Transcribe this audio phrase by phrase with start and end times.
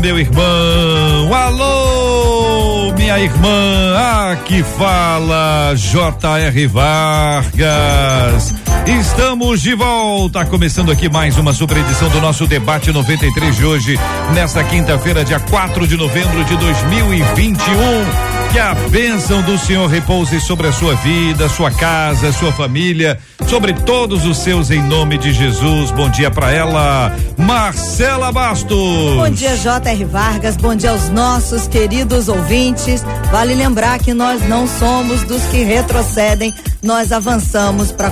[0.00, 1.34] meu irmão.
[1.34, 4.30] Alô, minha irmã.
[4.32, 6.66] Aqui fala J.R.
[6.66, 8.54] Vargas.
[8.86, 13.98] Estamos de volta, começando aqui mais uma super edição do nosso debate 93 de hoje,
[14.34, 18.30] nesta quinta-feira, dia 4 de novembro de 2021.
[18.52, 23.16] Que a bênção do Senhor repouse sobre a sua vida, sua casa, sua família,
[23.46, 25.92] sobre todos os seus em nome de Jesus.
[25.92, 29.16] Bom dia para ela, Marcela Bastos.
[29.16, 30.04] Bom dia, J.R.
[30.04, 30.56] Vargas.
[30.56, 33.04] Bom dia aos nossos queridos ouvintes.
[33.30, 38.10] Vale lembrar que nós não somos dos que retrocedem, nós avançamos para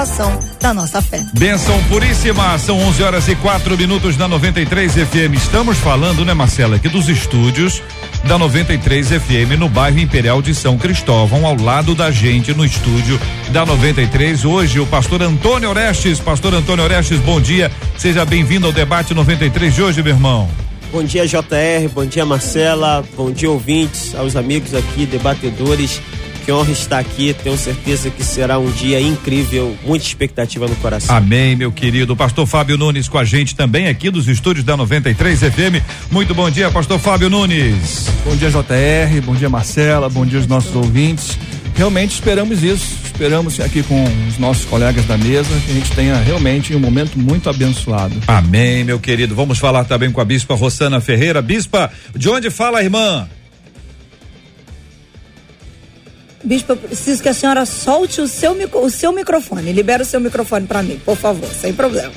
[0.00, 1.24] conservação da nossa fé.
[1.34, 5.34] Bênção puríssima, são 11 horas e quatro minutos na 93 FM.
[5.34, 7.82] Estamos falando, né, Marcela, aqui dos estúdios
[8.24, 13.20] da 93 FM no bairro Imperial de São Cristóvão, ao lado da gente no estúdio
[13.50, 14.44] da 93.
[14.44, 16.18] Hoje o pastor Antônio Orestes.
[16.18, 17.70] Pastor Antônio Orestes, bom dia.
[17.98, 20.48] Seja bem-vindo ao debate 93 de hoje, meu irmão.
[20.92, 21.88] Bom dia, JR.
[21.94, 23.04] Bom dia, Marcela.
[23.16, 26.00] Bom dia, ouvintes, aos amigos aqui, debatedores.
[26.50, 27.32] Que honra estar aqui.
[27.32, 29.76] Tenho certeza que será um dia incrível.
[29.86, 31.14] Muita expectativa no coração.
[31.14, 32.16] Amém, meu querido.
[32.16, 35.80] Pastor Fábio Nunes com a gente também aqui dos estúdios da 93 FM.
[36.10, 38.08] Muito bom dia, Pastor Fábio Nunes.
[38.24, 39.20] Bom dia, JR.
[39.24, 40.08] Bom dia, Marcela.
[40.08, 41.38] Bom dia, os nossos ouvintes.
[41.76, 42.98] Realmente esperamos isso.
[43.04, 47.16] Esperamos aqui com os nossos colegas da mesa que a gente tenha realmente um momento
[47.16, 48.16] muito abençoado.
[48.26, 49.36] Amém, meu querido.
[49.36, 51.40] Vamos falar também com a Bispa Rossana Ferreira.
[51.40, 53.28] Bispa, de onde fala a irmã?
[56.42, 59.72] Bispo, eu preciso que a senhora solte o seu, o seu microfone.
[59.72, 62.12] Libera o seu microfone para mim, por favor, sem problema.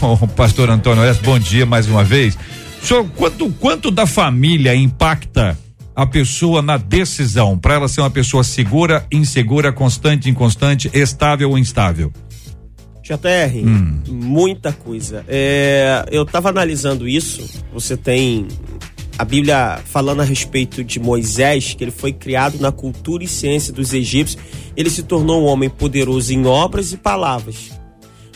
[0.02, 2.36] o, o pastor Antônio Orestes, bom dia mais uma vez.
[2.82, 5.56] Senhor, quanto, quanto da família impacta
[5.94, 11.58] a pessoa na decisão para ela ser uma pessoa segura, insegura, constante, inconstante, estável ou
[11.58, 12.12] instável?
[13.02, 14.00] JR, hum.
[14.08, 15.24] muita coisa.
[15.28, 17.62] É, eu estava analisando isso.
[17.72, 18.48] Você tem
[19.16, 23.72] a Bíblia falando a respeito de Moisés, que ele foi criado na cultura e ciência
[23.72, 24.42] dos egípcios.
[24.76, 27.70] Ele se tornou um homem poderoso em obras e palavras.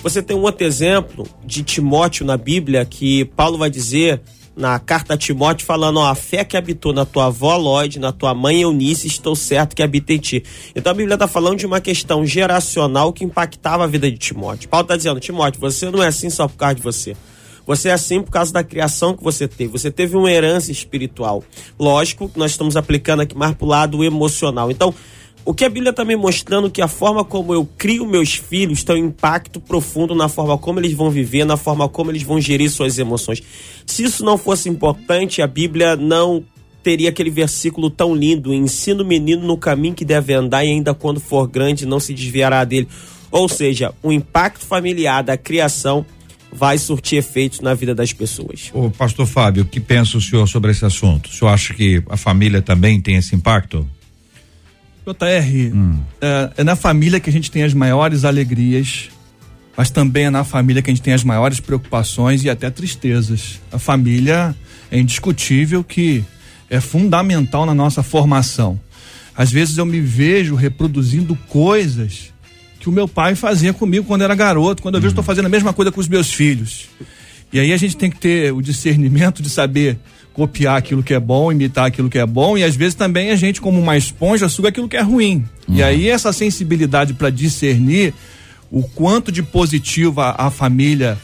[0.03, 4.21] Você tem um outro exemplo de Timóteo na Bíblia, que Paulo vai dizer
[4.57, 8.13] na carta a Timóteo falando, ó, a fé que habitou na tua avó Lloyd, na
[8.13, 10.43] tua mãe Eunice, estou certo que habita em ti.
[10.75, 14.69] Então a Bíblia está falando de uma questão geracional que impactava a vida de Timóteo.
[14.69, 17.17] Paulo está dizendo, Timóteo, você não é assim só por causa de você.
[17.69, 19.71] Você é assim por causa da criação que você teve.
[19.71, 21.45] Você teve uma herança espiritual.
[21.79, 24.71] Lógico nós estamos aplicando aqui mais para o lado emocional.
[24.71, 24.95] Então,
[25.45, 28.83] o que a Bíblia está me mostrando que a forma como eu crio meus filhos
[28.83, 32.41] tem um impacto profundo na forma como eles vão viver, na forma como eles vão
[32.41, 33.43] gerir suas emoções.
[33.85, 36.43] Se isso não fosse importante, a Bíblia não
[36.83, 40.95] teria aquele versículo tão lindo: ensina o menino no caminho que deve andar e ainda
[40.95, 42.89] quando for grande não se desviará dele.
[43.31, 46.07] Ou seja, o impacto familiar da criação
[46.53, 48.71] vai surtir efeitos na vida das pessoas.
[48.73, 51.27] O pastor Fábio, o que pensa o senhor sobre esse assunto?
[51.27, 53.89] O senhor acha que a família também tem esse impacto?
[55.07, 56.01] JR, hum.
[56.21, 59.09] é, é na família que a gente tem as maiores alegrias,
[59.77, 63.61] mas também é na família que a gente tem as maiores preocupações e até tristezas.
[63.73, 64.55] A família
[64.91, 66.25] é indiscutível que
[66.69, 68.79] é fundamental na nossa formação.
[69.35, 72.33] Às vezes eu me vejo reproduzindo coisas
[72.89, 75.51] que o meu pai fazia comigo quando era garoto, quando eu vejo estou fazendo a
[75.51, 76.89] mesma coisa com os meus filhos.
[77.53, 79.99] E aí a gente tem que ter o discernimento de saber
[80.33, 83.37] copiar aquilo que é bom, imitar aquilo que é bom e às vezes também a
[83.37, 85.45] gente como uma esponja suga aquilo que é ruim.
[85.67, 85.77] Uhum.
[85.77, 88.15] E aí essa sensibilidade para discernir
[88.71, 91.19] o quanto de positivo a, a família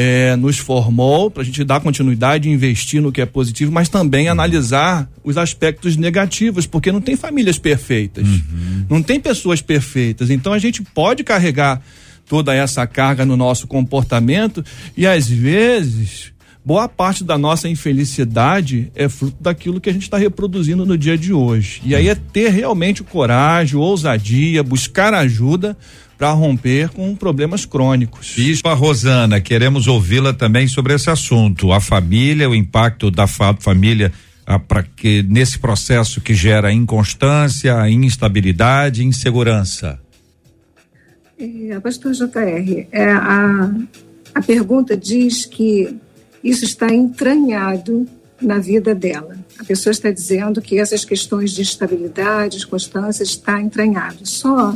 [0.00, 3.88] é, nos formou, para a gente dar continuidade e investir no que é positivo, mas
[3.88, 4.32] também uhum.
[4.32, 8.86] analisar os aspectos negativos, porque não tem famílias perfeitas, uhum.
[8.88, 10.30] não tem pessoas perfeitas.
[10.30, 11.82] Então a gente pode carregar
[12.28, 14.64] toda essa carga no nosso comportamento
[14.96, 16.32] e às vezes
[16.64, 21.18] boa parte da nossa infelicidade é fruto daquilo que a gente está reproduzindo no dia
[21.18, 21.80] de hoje.
[21.84, 25.76] E aí é ter realmente coragem, ousadia, buscar ajuda
[26.18, 28.34] para romper com problemas crônicos.
[28.36, 31.72] Bispa Rosana, queremos ouvi-la também sobre esse assunto.
[31.72, 34.12] A família, o impacto da família
[34.44, 40.00] ah, para que nesse processo que gera inconstância, instabilidade, insegurança.
[41.38, 43.70] É, pastor JR, é, a,
[44.34, 45.96] a pergunta diz que
[46.42, 48.08] isso está entranhado
[48.40, 49.36] na vida dela.
[49.58, 54.26] A pessoa está dizendo que essas questões de estabilidade, de constância, está entranhado.
[54.26, 54.74] Só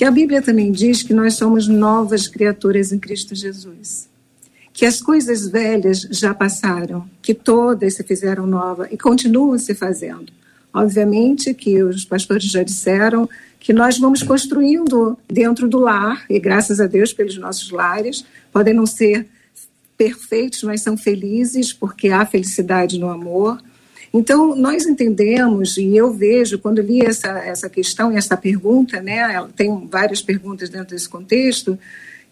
[0.00, 4.08] que a Bíblia também diz que nós somos novas criaturas em Cristo Jesus.
[4.72, 10.32] Que as coisas velhas já passaram, que todas se fizeram novas e continuam se fazendo.
[10.72, 16.80] Obviamente que os pastores já disseram que nós vamos construindo dentro do lar, e graças
[16.80, 19.28] a Deus pelos nossos lares, podem não ser
[19.98, 23.62] perfeitos, mas são felizes porque há felicidade no amor.
[24.12, 29.22] Então, nós entendemos, e eu vejo, quando li essa, essa questão e essa pergunta, né,
[29.54, 31.78] tem várias perguntas dentro desse contexto,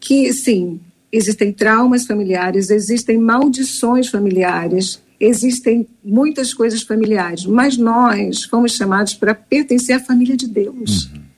[0.00, 0.80] que, sim,
[1.12, 9.34] existem traumas familiares, existem maldições familiares, existem muitas coisas familiares, mas nós fomos chamados para
[9.34, 11.04] pertencer à família de Deus.
[11.06, 11.28] Uhum.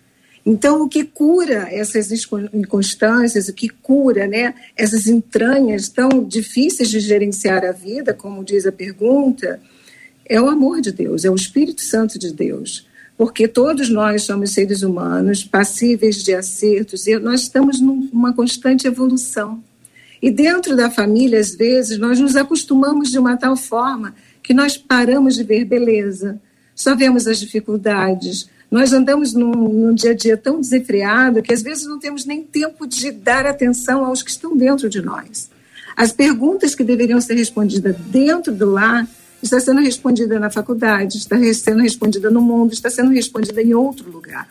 [0.44, 2.10] Então, o que cura essas
[2.52, 8.66] inconstâncias, o que cura né, essas entranhas tão difíceis de gerenciar a vida, como diz
[8.66, 9.60] a pergunta,
[10.30, 12.86] é o amor de Deus, é o Espírito Santo de Deus.
[13.18, 19.62] Porque todos nós somos seres humanos, passíveis de acertos, e nós estamos numa constante evolução.
[20.22, 24.76] E dentro da família, às vezes, nós nos acostumamos de uma tal forma que nós
[24.76, 26.40] paramos de ver beleza,
[26.76, 31.60] só vemos as dificuldades, nós andamos num, num, dia a dia tão desenfreado que às
[31.60, 35.50] vezes não temos nem tempo de dar atenção aos que estão dentro de nós.
[35.96, 39.06] As perguntas que deveriam ser respondidas dentro do lar
[39.42, 44.10] está sendo respondida na faculdade, está sendo respondida no mundo, está sendo respondida em outro
[44.10, 44.48] lugar.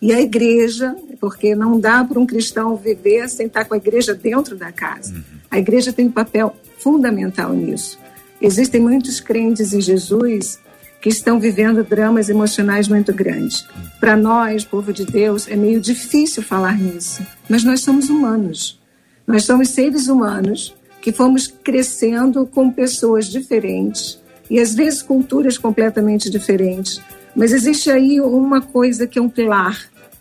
[0.00, 4.14] E a igreja, porque não dá para um cristão viver sem estar com a igreja
[4.14, 5.12] dentro da casa.
[5.12, 5.22] Uhum.
[5.50, 7.98] A igreja tem um papel fundamental nisso.
[8.40, 10.60] Existem muitos crentes em Jesus
[11.00, 13.66] que estão vivendo dramas emocionais muito grandes.
[14.00, 18.80] Para nós, povo de Deus, é meio difícil falar nisso, mas nós somos humanos.
[19.26, 24.18] Nós somos seres humanos que fomos crescendo com pessoas diferentes
[24.50, 27.00] e às vezes culturas completamente diferentes.
[27.36, 29.78] Mas existe aí uma coisa que é um pilar,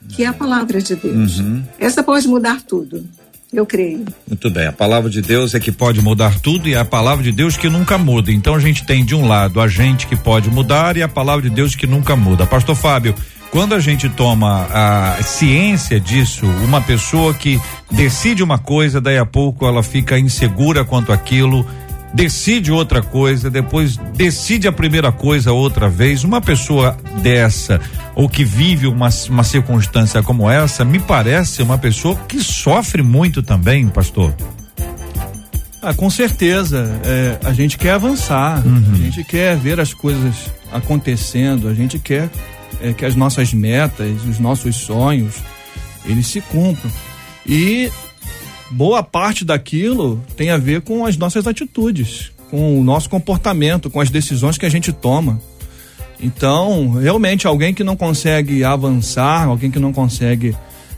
[0.09, 1.39] que é a palavra de Deus.
[1.39, 1.63] Uhum.
[1.79, 3.03] Essa pode mudar tudo.
[3.51, 4.05] Eu creio.
[4.27, 4.67] Muito bem.
[4.67, 7.55] A palavra de Deus é que pode mudar tudo e é a palavra de Deus
[7.55, 8.31] que nunca muda.
[8.31, 11.49] Então a gente tem de um lado a gente que pode mudar e a palavra
[11.49, 12.45] de Deus que nunca muda.
[12.45, 13.15] Pastor Fábio,
[13.51, 17.59] quando a gente toma a ciência disso, uma pessoa que
[17.91, 21.65] decide uma coisa, daí a pouco ela fica insegura quanto aquilo,
[22.13, 26.23] decide outra coisa, depois decide a primeira coisa outra vez.
[26.23, 27.79] Uma pessoa dessa,
[28.15, 33.41] ou que vive uma, uma circunstância como essa, me parece uma pessoa que sofre muito
[33.41, 34.33] também, pastor.
[35.81, 36.99] Ah, com certeza.
[37.05, 38.91] É, a gente quer avançar, uhum.
[38.93, 42.29] a gente quer ver as coisas acontecendo, a gente quer
[42.81, 45.35] é, que as nossas metas, os nossos sonhos,
[46.05, 46.91] eles se cumpram.
[47.45, 47.91] E
[48.71, 54.01] boa parte daquilo tem a ver com as nossas atitudes, com o nosso comportamento, com
[54.01, 55.39] as decisões que a gente toma.
[56.19, 60.55] Então, realmente, alguém que não consegue avançar, alguém que não consegue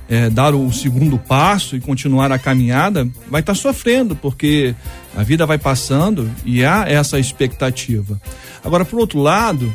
[0.10, 4.74] é, dar o segundo passo e continuar a caminhada, vai estar tá sofrendo, porque
[5.16, 8.20] a vida vai passando e há essa expectativa.
[8.64, 9.72] Agora, por outro lado,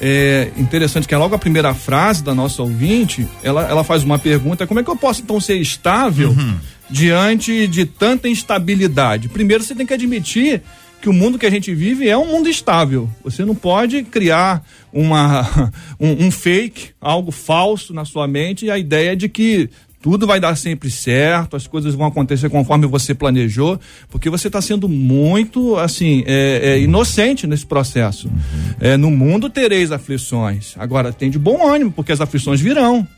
[0.00, 4.18] é interessante que é logo a primeira frase da nossa ouvinte, ela, ela faz uma
[4.18, 6.58] pergunta: como é que eu posso então ser estável uhum.
[6.90, 9.28] diante de tanta instabilidade?
[9.28, 10.62] Primeiro, você tem que admitir
[11.04, 13.10] que o mundo que a gente vive é um mundo estável.
[13.22, 15.70] Você não pode criar uma,
[16.00, 19.68] um, um fake, algo falso na sua mente e a ideia de que
[20.04, 23.80] tudo vai dar sempre certo, as coisas vão acontecer conforme você planejou,
[24.10, 28.30] porque você está sendo muito, assim, é, é, inocente nesse processo.
[28.78, 30.74] É, no mundo tereis aflições.
[30.76, 33.08] Agora, tem de bom ânimo, porque as aflições virão.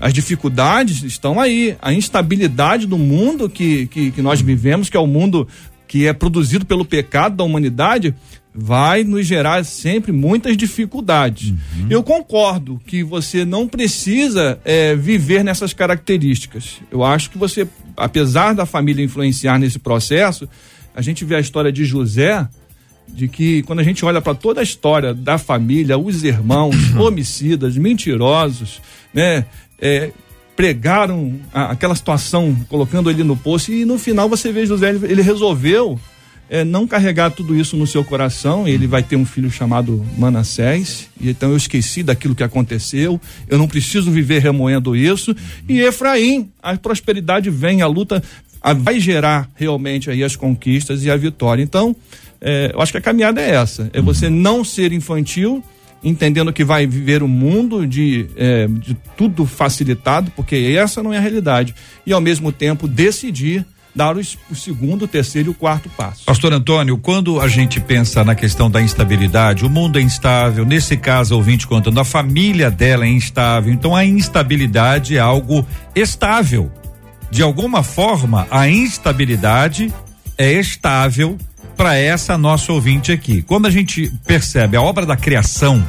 [0.00, 1.76] As dificuldades estão aí.
[1.80, 5.46] A instabilidade do mundo que, que, que nós vivemos, que é o mundo
[5.86, 8.16] que é produzido pelo pecado da humanidade,
[8.54, 11.50] vai nos gerar sempre muitas dificuldades.
[11.50, 11.86] Uhum.
[11.88, 16.80] Eu concordo que você não precisa é, viver nessas características.
[16.90, 17.66] Eu acho que você,
[17.96, 20.48] apesar da família influenciar nesse processo,
[20.94, 22.46] a gente vê a história de José,
[23.08, 27.76] de que quando a gente olha para toda a história da família, os irmãos homicidas,
[27.76, 28.82] mentirosos,
[29.14, 29.46] né,
[29.80, 30.12] é,
[30.54, 35.22] pregaram a, aquela situação, colocando ele no poço, e no final você vê José, ele
[35.22, 35.98] resolveu
[36.52, 38.68] é, não carregar tudo isso no seu coração.
[38.68, 43.18] Ele vai ter um filho chamado Manassés, e então eu esqueci daquilo que aconteceu,
[43.48, 45.34] eu não preciso viver remoendo isso.
[45.66, 48.22] E Efraim, a prosperidade vem, a luta
[48.60, 51.62] a, vai gerar realmente aí as conquistas e a vitória.
[51.62, 51.96] Então,
[52.38, 55.64] é, eu acho que a caminhada é essa: é você não ser infantil
[56.04, 61.18] entendendo que vai viver um mundo de, é, de tudo facilitado, porque essa não é
[61.18, 64.20] a realidade, e ao mesmo tempo decidir dar o,
[64.50, 66.24] o, segundo, o terceiro e o quarto passo.
[66.24, 70.96] Pastor Antônio, quando a gente pensa na questão da instabilidade, o mundo é instável, nesse
[70.96, 76.70] caso, ouvinte contando, a família dela é instável, então a instabilidade é algo estável.
[77.30, 79.92] De alguma forma, a instabilidade
[80.36, 81.38] é estável
[81.76, 83.42] para essa nossa ouvinte aqui.
[83.42, 85.82] Quando a gente percebe a obra da criação,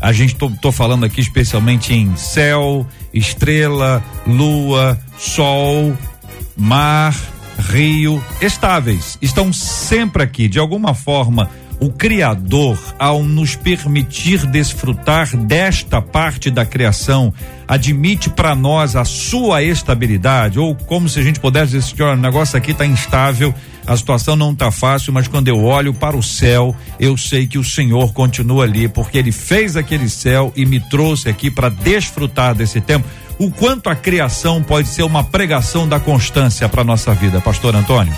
[0.00, 5.96] a gente tô, tô falando aqui especialmente em céu, estrela, lua, sol,
[6.56, 7.14] mar,
[7.58, 11.50] rio, estáveis, estão sempre aqui, de alguma forma.
[11.80, 17.32] O Criador, ao nos permitir desfrutar desta parte da criação,
[17.68, 22.20] admite para nós a sua estabilidade, ou como se a gente pudesse dizer, olha, o
[22.20, 23.54] negócio aqui está instável,
[23.86, 27.58] a situação não está fácil, mas quando eu olho para o céu, eu sei que
[27.58, 32.56] o Senhor continua ali, porque Ele fez aquele céu e me trouxe aqui para desfrutar
[32.56, 33.06] desse tempo
[33.38, 38.12] o quanto a criação pode ser uma pregação da constância para nossa vida, Pastor Antônio?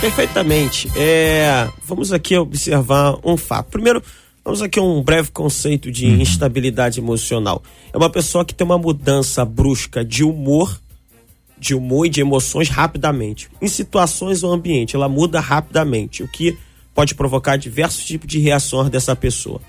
[0.00, 0.90] Perfeitamente.
[0.94, 3.70] É, vamos aqui observar um fato.
[3.70, 4.02] Primeiro,
[4.44, 6.20] vamos aqui um breve conceito de uhum.
[6.20, 7.62] instabilidade emocional.
[7.92, 10.78] É uma pessoa que tem uma mudança brusca de humor,
[11.58, 13.48] de humor e de emoções rapidamente.
[13.62, 16.56] Em situações ou ambiente, ela muda rapidamente, o que
[16.94, 19.60] pode provocar diversos tipos de reações dessa pessoa.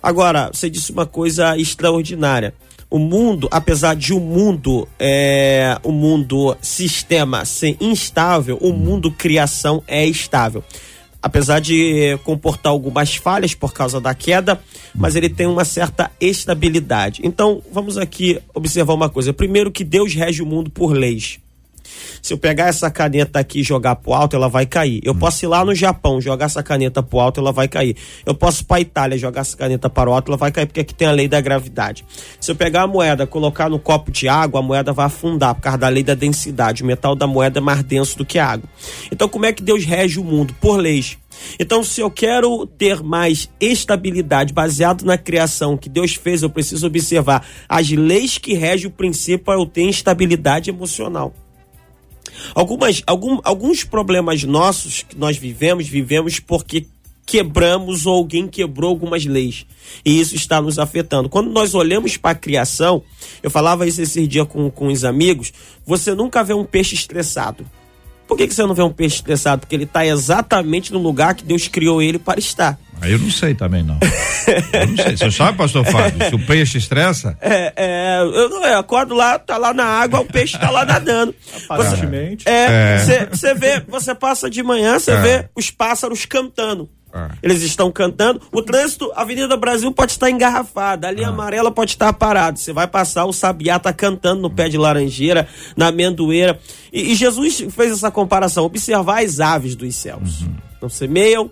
[0.00, 2.54] Agora, você disse uma coisa extraordinária
[2.88, 9.82] o mundo, apesar de o mundo, é, o mundo sistema ser instável, o mundo criação
[9.86, 10.62] é estável.
[11.20, 14.60] Apesar de comportar algumas falhas por causa da queda,
[14.94, 17.20] mas ele tem uma certa estabilidade.
[17.24, 19.32] Então, vamos aqui observar uma coisa.
[19.32, 21.40] Primeiro que Deus rege o mundo por leis.
[22.22, 25.00] Se eu pegar essa caneta aqui e jogar pro alto, ela vai cair.
[25.04, 25.18] Eu hum.
[25.18, 27.96] posso ir lá no Japão, jogar essa caneta pro alto, ela vai cair.
[28.24, 30.80] Eu posso ir pra Itália, jogar essa caneta para o alto, ela vai cair, porque
[30.80, 32.04] aqui tem a lei da gravidade.
[32.40, 35.62] Se eu pegar a moeda, colocar no copo de água, a moeda vai afundar, por
[35.62, 36.82] causa da lei da densidade.
[36.82, 38.68] O metal da moeda é mais denso do que a água.
[39.10, 40.54] Então, como é que Deus rege o mundo?
[40.60, 41.18] Por leis.
[41.58, 46.86] Então, se eu quero ter mais estabilidade baseado na criação que Deus fez, eu preciso
[46.86, 51.34] observar as leis que regem o princípio para eu ter estabilidade emocional.
[52.54, 56.86] Algumas, algum, alguns problemas nossos que nós vivemos, vivemos porque
[57.26, 59.66] quebramos ou alguém quebrou algumas leis.
[60.04, 61.28] E isso está nos afetando.
[61.28, 63.02] Quando nós olhamos para a criação,
[63.42, 65.52] eu falava isso esse dia com, com os amigos,
[65.84, 67.66] você nunca vê um peixe estressado.
[68.26, 69.60] Por que, que você não vê um peixe estressado?
[69.60, 72.78] Porque ele está exatamente no lugar que Deus criou ele para estar.
[73.00, 73.98] Aí eu não sei também, não.
[74.72, 75.16] eu não sei.
[75.16, 77.36] Você sabe, pastor Fábio, se o peixe estressa?
[77.46, 81.34] É, é eu, eu acordo lá, tá lá na água, o peixe tá lá nadando.
[81.68, 82.48] Aparentemente.
[82.48, 83.54] É, você é.
[83.54, 85.20] vê, você passa de manhã, você é.
[85.20, 86.88] vê os pássaros cantando.
[87.16, 87.28] É.
[87.42, 88.42] Eles estão cantando.
[88.52, 91.30] O trânsito, a Avenida Brasil pode estar engarrafada, a linha ah.
[91.30, 92.58] amarela pode estar parada.
[92.58, 96.58] Você vai passar, o sabiá tá cantando no pé de laranjeira, na amendoeira.
[96.92, 100.42] E, e Jesus fez essa comparação: observar as aves dos céus.
[100.42, 100.54] Uhum.
[100.82, 101.50] Não semeiam,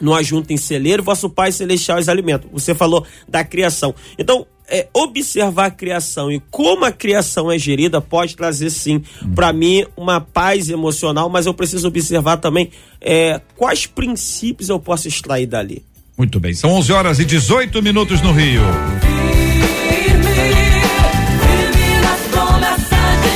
[0.00, 2.46] não ajuntem celeiro, vosso Pai Celestial os alimenta.
[2.52, 3.94] Você falou da criação.
[4.18, 9.02] Então, é, observar a criação e como a criação é gerida pode trazer sim
[9.34, 12.70] para mim uma paz emocional, mas eu preciso observar também
[13.00, 15.84] é, quais princípios eu posso extrair dali.
[16.16, 18.62] Muito bem, são 11 horas e 18 minutos no Rio.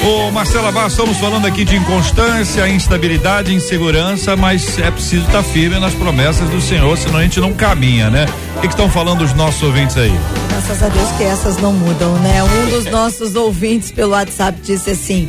[0.09, 5.43] Ô Marcela Barra, estamos falando aqui de inconstância, instabilidade, insegurança, mas é preciso estar tá
[5.43, 8.25] firme nas promessas do Senhor, senão a gente não caminha, né?
[8.57, 10.19] O que estão falando os nossos ouvintes aí?
[10.49, 12.43] Graças a Deus que essas não mudam, né?
[12.43, 15.29] Um dos nossos ouvintes pelo WhatsApp disse assim,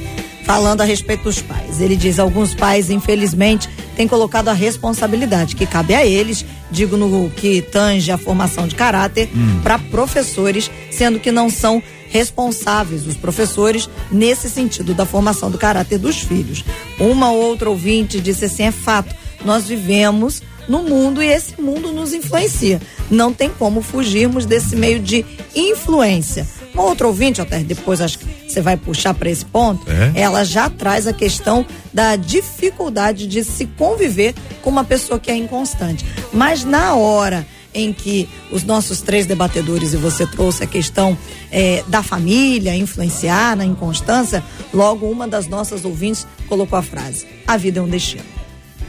[0.49, 1.79] falando a respeito dos pais.
[1.79, 7.29] Ele diz: alguns pais, infelizmente, têm colocado a responsabilidade que cabe a eles, digo no
[7.29, 9.59] que tange a formação de caráter, hum.
[9.61, 15.99] para professores, sendo que não são responsáveis, os professores, nesse sentido da formação do caráter
[15.99, 16.65] dos filhos.
[16.99, 19.15] Uma outra ouvinte disse assim: é fato,
[19.45, 22.81] nós vivemos no mundo e esse mundo nos influencia.
[23.11, 25.23] Não tem como fugirmos desse meio de
[25.55, 26.47] influência.
[26.73, 30.21] Uma outra ouvinte, até depois acho que você vai puxar para esse ponto, é?
[30.21, 35.35] ela já traz a questão da dificuldade de se conviver com uma pessoa que é
[35.35, 36.05] inconstante.
[36.31, 41.17] Mas na hora em que os nossos três debatedores, e você trouxe a questão
[41.51, 47.57] é, da família, influenciar na inconstância, logo uma das nossas ouvintes colocou a frase: a
[47.57, 48.39] vida é um destino.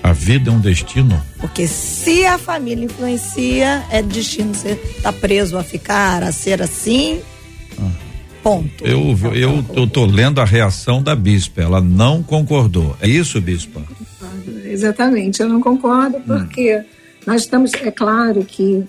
[0.02, 1.22] A vida é um destino?
[1.38, 7.20] Porque se a família influencia, é destino você tá preso a ficar, a ser assim.
[8.42, 8.86] Ponto.
[8.86, 12.96] Eu, eu, eu, eu tô lendo a reação da bispa, ela não concordou.
[13.00, 13.82] É isso, bispa?
[14.64, 16.22] Exatamente, eu não concordo hum.
[16.26, 18.84] porque hum nós estamos, é claro que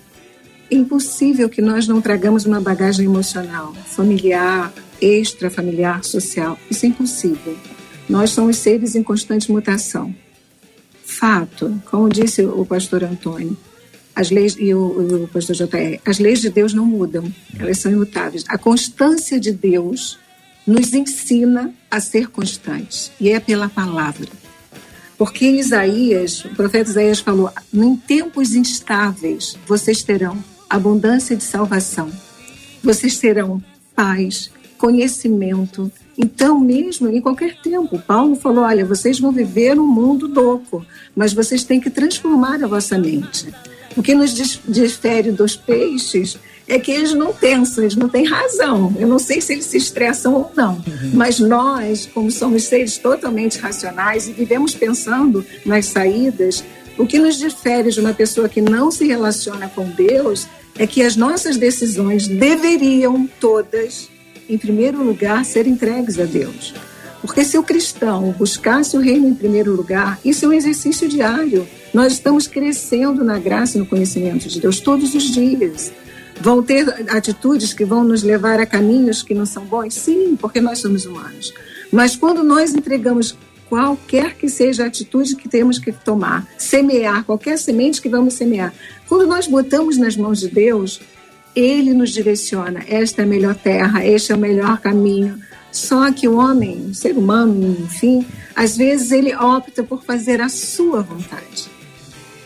[0.70, 6.58] é impossível que nós não tragamos uma bagagem emocional, familiar, extrafamiliar, social.
[6.70, 7.56] Isso é impossível.
[8.08, 10.14] Nós somos seres em constante mutação.
[11.04, 13.56] Fato, como disse o pastor Antônio,
[14.14, 17.90] as leis e o, o pastor JR, as leis de Deus não mudam, elas são
[17.90, 18.44] imutáveis.
[18.48, 20.18] A constância de Deus
[20.66, 24.28] nos ensina a ser constantes, e é pela palavra.
[25.18, 32.10] Porque Isaías, o profeta Isaías falou: em tempos instáveis vocês terão abundância de salvação,
[32.82, 33.62] vocês terão
[33.94, 35.90] paz, conhecimento.
[36.18, 41.32] Então, mesmo em qualquer tempo, Paulo falou: olha, vocês vão viver um mundo louco, mas
[41.32, 43.52] vocês têm que transformar a vossa mente.
[43.96, 44.32] O que nos
[44.66, 48.94] difere dos peixes é que eles não pensam, eles não têm razão.
[48.98, 51.10] Eu não sei se eles se estressam ou não, uhum.
[51.12, 56.64] mas nós, como somos seres totalmente racionais e vivemos pensando nas saídas,
[56.98, 60.46] o que nos difere de uma pessoa que não se relaciona com Deus
[60.78, 64.08] é que as nossas decisões deveriam todas,
[64.48, 66.74] em primeiro lugar, ser entregues a Deus.
[67.22, 71.66] Porque se o cristão buscasse o reino em primeiro lugar, isso é um exercício diário.
[71.94, 75.92] Nós estamos crescendo na graça e no conhecimento de Deus todos os dias.
[76.40, 79.94] Vão ter atitudes que vão nos levar a caminhos que não são bons?
[79.94, 81.54] Sim, porque nós somos humanos.
[81.92, 83.36] Mas quando nós entregamos
[83.68, 88.74] qualquer que seja a atitude que temos que tomar, semear, qualquer semente que vamos semear,
[89.08, 91.00] quando nós botamos nas mãos de Deus,
[91.54, 92.82] Ele nos direciona.
[92.88, 95.38] Esta é a melhor terra, este é o melhor caminho.
[95.72, 100.48] Só que o homem, o ser humano, enfim, às vezes ele opta por fazer a
[100.48, 101.70] sua vontade.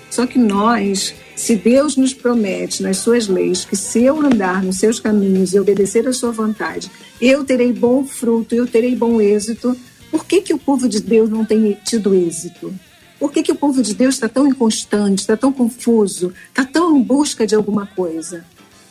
[0.09, 4.79] Só que nós se Deus nos promete nas suas leis que se eu andar nos
[4.79, 9.77] seus caminhos e obedecer à sua vontade, eu terei bom fruto, eu terei bom êxito,
[10.11, 12.75] por que, que o povo de Deus não tem tido êxito?
[13.21, 16.97] Por que, que o povo de Deus está tão inconstante, está tão confuso, está tão
[16.97, 18.43] em busca de alguma coisa?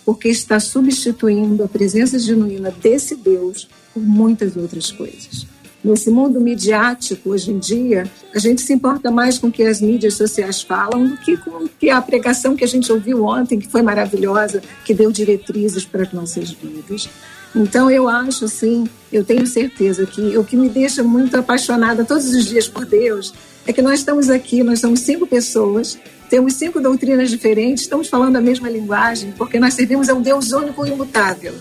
[0.05, 5.47] Porque está substituindo a presença genuína desse Deus por muitas outras coisas.
[5.81, 9.79] nesse mundo midiático hoje em dia, a gente se importa mais com o que as
[9.79, 13.67] mídias sociais falam do que com que a pregação que a gente ouviu ontem, que
[13.67, 17.07] foi maravilhosa, que deu diretrizes para as nossas vidas.
[17.55, 22.25] Então eu acho assim, eu tenho certeza que o que me deixa muito apaixonada todos
[22.33, 23.31] os dias por Deus
[23.67, 25.97] é que nós estamos aqui, nós somos cinco pessoas,
[26.29, 30.51] temos cinco doutrinas diferentes, estamos falando a mesma linguagem, porque nós servimos a um Deus
[30.51, 31.53] único e imutável.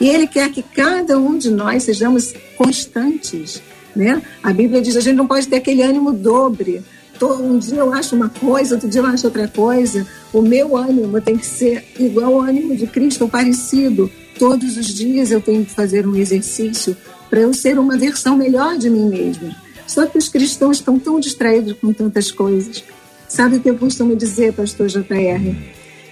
[0.00, 3.62] E Ele quer que cada um de nós sejamos constantes.
[3.94, 4.20] Né?
[4.42, 6.82] A Bíblia diz que a gente não pode ter aquele ânimo dobre.
[7.22, 10.06] Um dia eu acho uma coisa, outro dia eu acho outra coisa.
[10.32, 14.10] O meu ânimo tem que ser igual ao ânimo de Cristo, ou parecido.
[14.38, 16.96] Todos os dias eu tenho que fazer um exercício
[17.30, 19.54] para eu ser uma versão melhor de mim mesma.
[19.86, 22.82] Só que os cristãos estão tão distraídos com tantas coisas.
[23.28, 25.54] Sabe o que eu costumo dizer, pastor JR?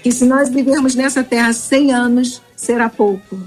[0.03, 3.38] Que se nós vivermos nessa terra 100 anos, será pouco.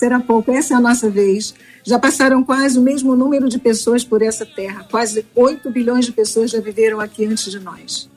[0.00, 0.50] Será pouco.
[0.50, 1.54] Essa é a nossa vez.
[1.84, 4.86] Já passaram quase o mesmo número de pessoas por essa terra.
[4.90, 8.08] Quase 8 bilhões de pessoas já viveram aqui antes de nós.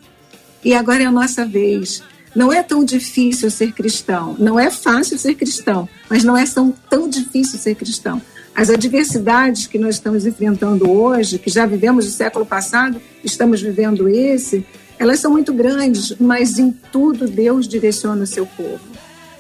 [0.64, 2.02] E agora é a nossa vez.
[2.34, 4.34] Não é tão difícil ser cristão.
[4.40, 8.22] Não é fácil ser cristão, mas não é tão, tão difícil ser cristão.
[8.56, 14.08] As adversidades que nós estamos enfrentando hoje, que já vivemos no século passado, estamos vivendo
[14.08, 14.66] esse,
[14.98, 18.80] elas são muito grandes, mas em tudo Deus direciona o seu povo.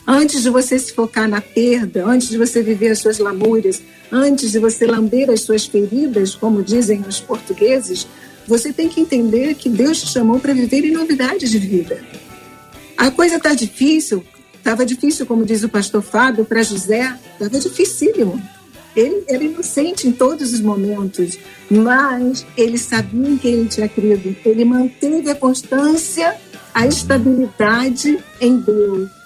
[0.05, 4.51] Antes de você se focar na perda, antes de você viver as suas lamúrias, antes
[4.51, 8.05] de você lamber as suas feridas, como dizem os portugueses,
[8.45, 12.03] você tem que entender que Deus te chamou para viver em novidades de vida.
[12.97, 14.23] A coisa está difícil,
[14.57, 18.41] estava difícil, como diz o pastor Fábio, para José, estava dificílimo.
[18.95, 21.39] Ele era inocente em todos os momentos,
[21.69, 24.35] mas ele sabia em quem ele tinha crido.
[24.45, 26.35] Ele manteve a constância,
[26.73, 29.22] a estabilidade em Deus.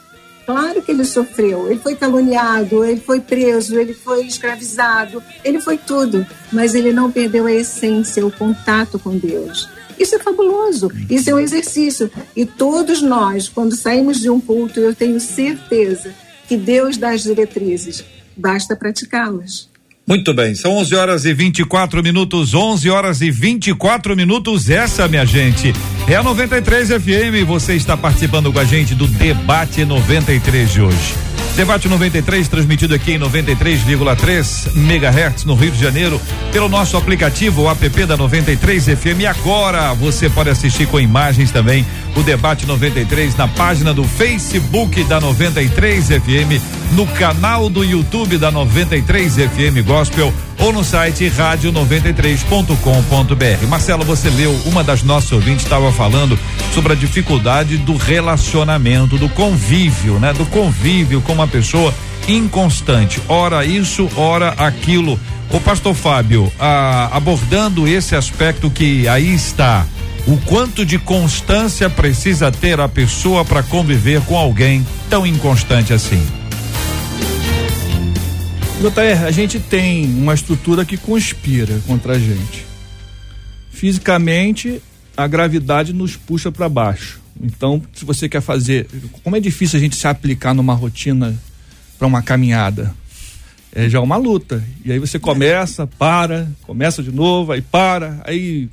[0.47, 5.77] Claro que ele sofreu, ele foi caluniado, ele foi preso, ele foi escravizado, ele foi
[5.77, 9.69] tudo, mas ele não perdeu a essência, o contato com Deus.
[9.99, 12.09] Isso é fabuloso, isso é um exercício.
[12.35, 16.11] E todos nós, quando saímos de um culto, eu tenho certeza
[16.47, 18.03] que Deus dá as diretrizes
[18.37, 19.67] basta praticá-las.
[20.07, 24.69] Muito bem, são 11 horas e 24 minutos, 11 horas e 24 minutos.
[24.69, 25.73] Essa, minha gente,
[26.07, 27.45] é a 93 FM.
[27.45, 31.13] Você está participando com a gente do Debate 93 de hoje.
[31.57, 36.21] Debate 93, transmitido aqui em 93,3 MHz no Rio de Janeiro,
[36.53, 39.21] pelo nosso aplicativo o app da 93 FM.
[39.21, 41.83] E agora você pode assistir com imagens também
[42.15, 46.61] o Debate 93 na página do Facebook da 93 FM,
[46.91, 53.67] no canal do YouTube da 93 FM Gospel ou no site rádio93.com.br.
[53.67, 56.37] Marcelo, você leu, uma das nossas ouvintes estava falando
[56.73, 60.33] sobre a dificuldade do relacionamento, do convívio, né?
[60.33, 61.93] Do convívio com uma pessoa
[62.27, 63.21] inconstante.
[63.27, 65.19] Ora isso, ora aquilo.
[65.49, 69.85] O pastor Fábio, ah, abordando esse aspecto que aí está,
[70.25, 76.21] o quanto de constância precisa ter a pessoa para conviver com alguém tão inconstante assim?
[78.79, 82.63] JR, a gente tem uma estrutura que conspira contra a gente.
[83.71, 84.79] Fisicamente,
[85.15, 87.19] a gravidade nos puxa para baixo.
[87.41, 88.87] Então, se você quer fazer.
[89.23, 91.35] Como é difícil a gente se aplicar numa rotina
[91.97, 92.93] para uma caminhada?
[93.73, 94.63] É já uma luta.
[94.85, 98.69] E aí você começa, para, começa de novo, aí para, aí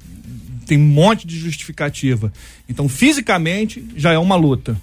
[0.67, 2.31] tem um monte de justificativa.
[2.69, 4.77] Então, fisicamente, já é uma luta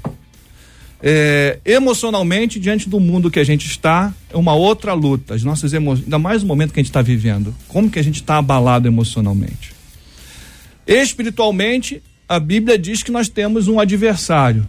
[1.03, 5.33] é, emocionalmente, diante do mundo que a gente está, é uma outra luta.
[5.33, 7.53] As nossas emoções, ainda mais no momento que a gente está vivendo.
[7.67, 9.73] Como que a gente está abalado emocionalmente?
[10.85, 14.67] Espiritualmente, a Bíblia diz que nós temos um adversário.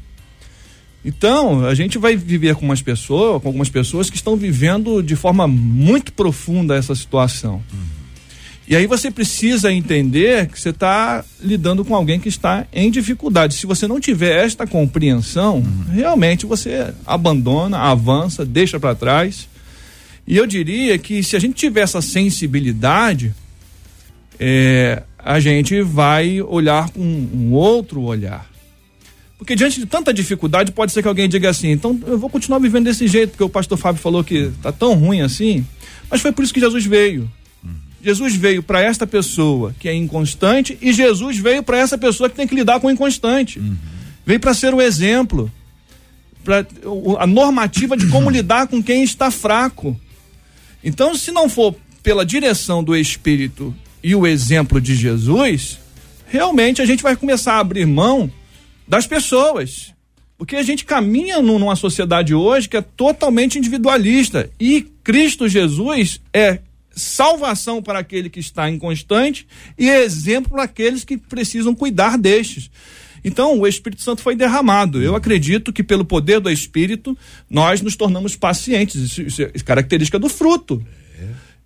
[1.05, 5.17] Então, a gente vai viver com umas pessoas, com algumas pessoas que estão vivendo de
[5.17, 7.63] forma muito profunda essa situação.
[7.73, 8.02] Uhum.
[8.73, 13.53] E aí você precisa entender que você está lidando com alguém que está em dificuldade.
[13.53, 15.93] Se você não tiver esta compreensão, uhum.
[15.93, 19.47] realmente você abandona, avança, deixa para trás.
[20.27, 23.35] E eu diria que se a gente tiver essa sensibilidade,
[24.41, 28.51] é, a gente vai olhar com um outro olhar.
[29.37, 32.59] Porque diante de tanta dificuldade, pode ser que alguém diga assim: então eu vou continuar
[32.59, 35.63] vivendo desse jeito, porque o pastor Fábio falou que está tão ruim assim.
[36.11, 37.31] Mas foi por isso que Jesus veio.
[38.03, 42.35] Jesus veio para esta pessoa que é inconstante e Jesus veio para essa pessoa que
[42.35, 43.61] tem que lidar com o inconstante.
[43.61, 43.77] Uhum.
[44.27, 45.51] Veio para ser o exemplo,
[46.45, 46.67] para
[47.21, 49.99] a normativa de como lidar com quem está fraco.
[50.83, 55.79] Então, se não for pela direção do Espírito e o exemplo de Jesus,
[56.27, 58.29] realmente a gente vai começar a abrir mão
[58.87, 59.93] das pessoas.
[60.37, 64.51] Porque a gente caminha numa sociedade hoje que é totalmente individualista.
[64.59, 66.59] E Cristo Jesus é
[66.95, 69.47] salvação para aquele que está inconstante
[69.79, 72.71] e exemplo para aqueles que precisam cuidar destes.
[73.25, 75.01] Então, o Espírito Santo foi derramado.
[75.01, 77.17] Eu acredito que, pelo poder do Espírito,
[77.49, 78.97] nós nos tornamos pacientes.
[78.97, 80.85] Isso, isso é característica do fruto.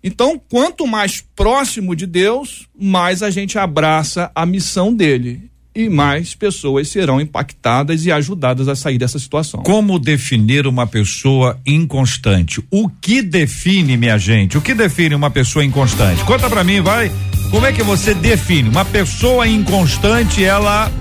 [0.03, 6.33] Então, quanto mais próximo de Deus, mais a gente abraça a missão dele e mais
[6.33, 9.61] pessoas serão impactadas e ajudadas a sair dessa situação.
[9.61, 12.63] Como definir uma pessoa inconstante?
[12.71, 14.57] O que define, minha gente?
[14.57, 16.23] O que define uma pessoa inconstante?
[16.23, 17.11] Conta para mim, vai.
[17.51, 20.43] Como é que você define uma pessoa inconstante?
[20.43, 20.91] Ela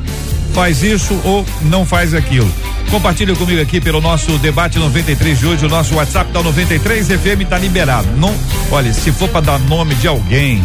[0.52, 2.52] faz isso ou não faz aquilo?
[2.90, 7.48] Compartilha comigo aqui pelo nosso debate 93 de hoje, o nosso WhatsApp da 93 FM
[7.48, 8.08] tá liberado.
[8.18, 8.34] Não,
[8.70, 10.62] olha, se for para dar nome de alguém,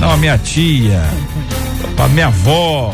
[0.00, 1.04] não a minha tia,
[1.96, 2.92] a minha avó,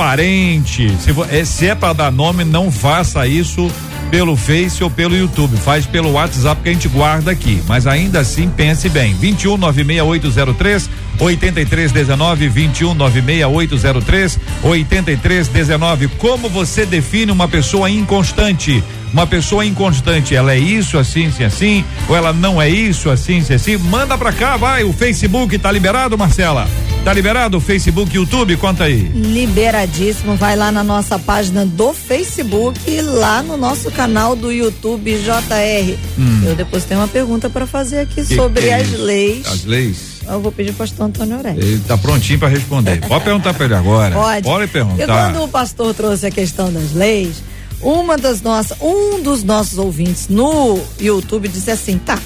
[0.00, 0.90] parente.
[0.98, 3.70] Se, é, se é para dar nome, não faça isso
[4.10, 5.58] pelo Face ou pelo YouTube.
[5.58, 7.62] Faz pelo WhatsApp que a gente guarda aqui.
[7.68, 9.12] Mas ainda assim, pense bem.
[9.12, 16.08] 21 96803 8319 21 96803 8319.
[16.16, 18.82] Como você define uma pessoa inconstante?
[19.12, 23.40] Uma pessoa inconstante, ela é isso assim, assim, assim, ou ela não é isso assim,
[23.40, 23.76] assim, assim?
[23.76, 24.82] Manda pra cá, vai.
[24.82, 26.66] O Facebook tá liberado, Marcela?
[27.04, 28.56] Tá liberado o Facebook, YouTube?
[28.58, 29.08] Conta aí.
[29.14, 30.36] Liberadíssimo.
[30.36, 35.98] Vai lá na nossa página do Facebook e lá no nosso canal do YouTube JR.
[36.18, 36.42] Hum.
[36.44, 39.46] Eu depois tenho uma pergunta para fazer aqui que sobre que é as leis.
[39.46, 40.20] As leis.
[40.28, 41.62] Eu vou pedir o pastor Antônio Aurélio.
[41.62, 43.00] Ele tá prontinho para responder.
[43.08, 44.14] Pode perguntar para ele agora.
[44.14, 44.42] Pode.
[44.42, 45.02] Pode perguntar.
[45.02, 47.42] E quando o pastor trouxe a questão das leis,
[47.80, 52.18] uma das nossas, um dos nossos ouvintes no YouTube disse assim: tá,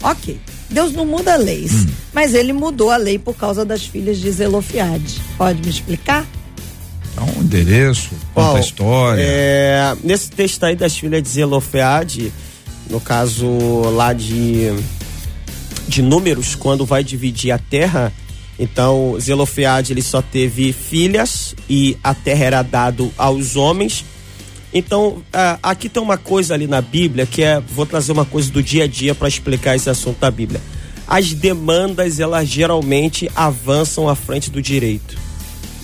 [0.00, 0.38] ok.
[0.70, 1.86] Deus não muda leis, hum.
[2.12, 5.20] mas ele mudou a lei por causa das filhas de Zelofiade.
[5.36, 6.26] Pode me explicar?
[7.14, 9.22] Dá um endereço, conta Bom, a história.
[9.22, 12.32] É, nesse texto aí das filhas de Zelofeade,
[12.90, 13.48] no caso
[13.92, 14.72] lá de,
[15.86, 18.12] de números, quando vai dividir a terra,
[18.58, 24.04] então Zelofeade ele só teve filhas e a terra era dado aos homens
[24.74, 25.22] então,
[25.62, 28.84] aqui tem uma coisa ali na Bíblia que é, vou trazer uma coisa do dia
[28.84, 30.60] a dia para explicar esse assunto da Bíblia.
[31.06, 35.16] As demandas, elas geralmente avançam à frente do direito.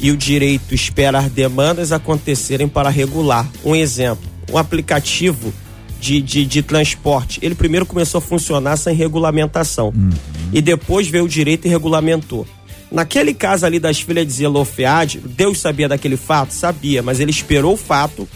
[0.01, 3.49] E o direito espera as demandas acontecerem para regular.
[3.65, 5.55] Um exemplo, um aplicativo
[6.01, 9.93] de, de, de transporte, ele primeiro começou a funcionar sem regulamentação.
[9.95, 10.11] Uhum.
[10.53, 12.45] E depois veio o direito e regulamentou.
[12.91, 16.53] Naquele caso ali das filhas de Zelofeade, Deus sabia daquele fato?
[16.53, 18.27] Sabia, mas ele esperou o fato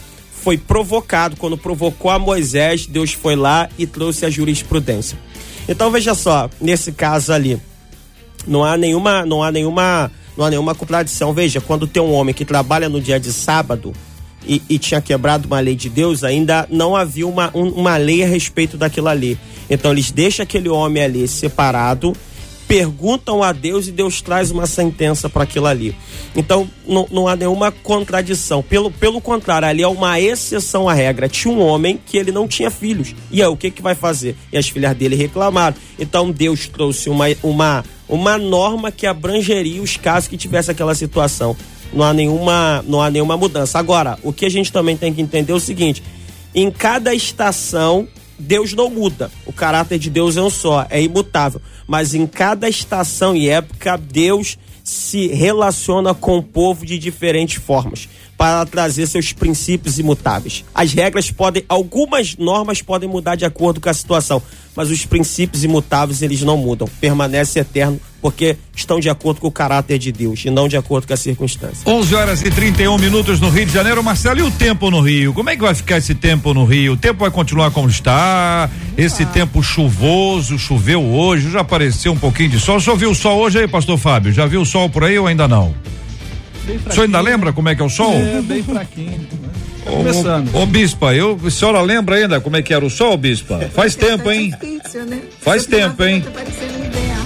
[0.45, 1.37] foi provocado.
[1.37, 5.19] Quando provocou a Moisés, Deus foi lá e trouxe a jurisprudência.
[5.67, 7.59] Então veja só, nesse caso ali,
[8.47, 11.33] não há nenhuma, não há nenhuma, não há nenhuma contradição.
[11.33, 13.95] Veja, quando tem um homem que trabalha no dia de sábado
[14.47, 18.23] e, e tinha quebrado uma lei de Deus, ainda não havia uma, um, uma lei
[18.23, 19.39] a respeito daquilo ali.
[19.71, 22.13] Então eles deixam aquele homem ali separado
[22.75, 25.95] perguntam a Deus e Deus traz uma sentença para aquilo ali.
[26.35, 28.65] Então não, não há nenhuma contradição.
[28.65, 31.29] Pelo, pelo contrário, ali é uma exceção à regra.
[31.29, 33.15] Tinha um homem que ele não tinha filhos.
[33.31, 34.35] E aí, o que, que vai fazer?
[34.53, 35.77] E as filhas dele reclamaram.
[35.97, 41.57] Então Deus trouxe uma, uma, uma norma que abrangeria os casos que tivesse aquela situação.
[41.93, 43.79] Não há nenhuma, não há nenhuma mudança.
[43.79, 46.03] Agora, o que a gente também tem que entender é o seguinte:
[46.53, 49.31] em cada estação Deus não muda.
[49.47, 51.61] O caráter de Deus é um só, é imutável.
[51.87, 58.09] Mas em cada estação e época, Deus se relaciona com o povo de diferentes formas
[58.37, 60.65] para trazer seus princípios imutáveis.
[60.75, 64.43] As regras podem, algumas normas podem mudar de acordo com a situação,
[64.75, 69.53] mas os princípios imutáveis eles não mudam, permanecem eterno porque estão de acordo com o
[69.53, 71.87] caráter de Deus e não de acordo com as circunstâncias.
[71.87, 74.03] 11 horas e 31 minutos no Rio de Janeiro.
[74.03, 75.35] Marcelo, e o tempo no Rio?
[75.35, 76.95] Como é que vai ficar esse tempo no Rio?
[76.95, 78.71] O tempo vai continuar como está?
[78.97, 79.27] Esse ah.
[79.27, 82.81] tempo chuvoso, choveu hoje, já apareceu um pouquinho de sol.
[82.81, 84.33] Só viu o sol hoje aí, pastor Fábio?
[84.33, 85.75] Já viu o sol por aí ou ainda não?
[86.87, 88.15] O senhor ainda lembra como é que é o sol?
[88.15, 89.27] É, bem fraquinho.
[89.85, 90.55] Tá começando.
[90.55, 93.59] Ô, ô, Bispa, eu, a senhora lembra ainda como é que era o sol, Bispa?
[93.75, 94.51] Faz tempo, hein?
[94.51, 95.21] Difícil, né?
[95.41, 96.25] Faz tempo, hein?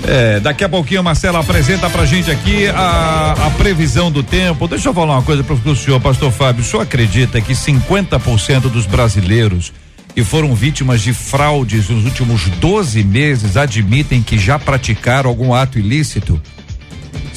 [0.06, 4.66] É, daqui a pouquinho a Marcela apresenta pra gente aqui a, a previsão do tempo.
[4.66, 6.62] Deixa eu falar uma coisa pro, pro senhor, pastor Fábio.
[6.62, 9.72] O senhor acredita que 50% dos brasileiros
[10.14, 15.78] que foram vítimas de fraudes nos últimos 12 meses admitem que já praticaram algum ato
[15.78, 16.40] ilícito?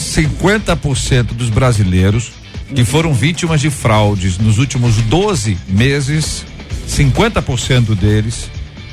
[0.01, 2.31] 50% dos brasileiros
[2.73, 6.45] que foram vítimas de fraudes nos últimos 12 meses,
[6.87, 8.49] 50% deles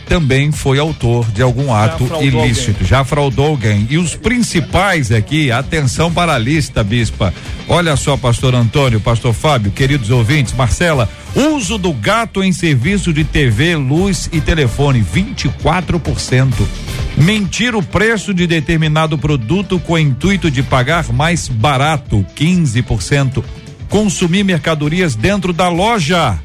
[0.08, 2.86] também foi autor de algum ato já ilícito, alguém.
[2.86, 3.86] já fraudou alguém.
[3.90, 7.32] E os principais aqui, atenção para a lista, bispa.
[7.68, 13.22] Olha só, pastor Antônio, pastor Fábio, queridos ouvintes, Marcela, uso do gato em serviço de
[13.22, 16.54] TV, luz e telefone, 24%.
[17.18, 23.42] Mentir o preço de determinado produto com o intuito de pagar mais barato, 15%.
[23.88, 26.38] Consumir mercadorias dentro da loja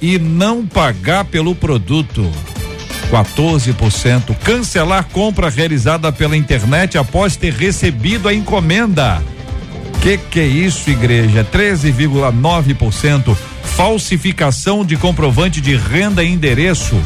[0.00, 2.30] e não pagar pelo produto.
[3.10, 4.36] 14%.
[4.36, 9.20] Cancelar compra realizada pela internet após ter recebido a encomenda.
[10.00, 11.44] Que que é isso, igreja?
[11.44, 13.36] 13,9%.
[13.64, 16.96] Falsificação de comprovante de renda e endereço.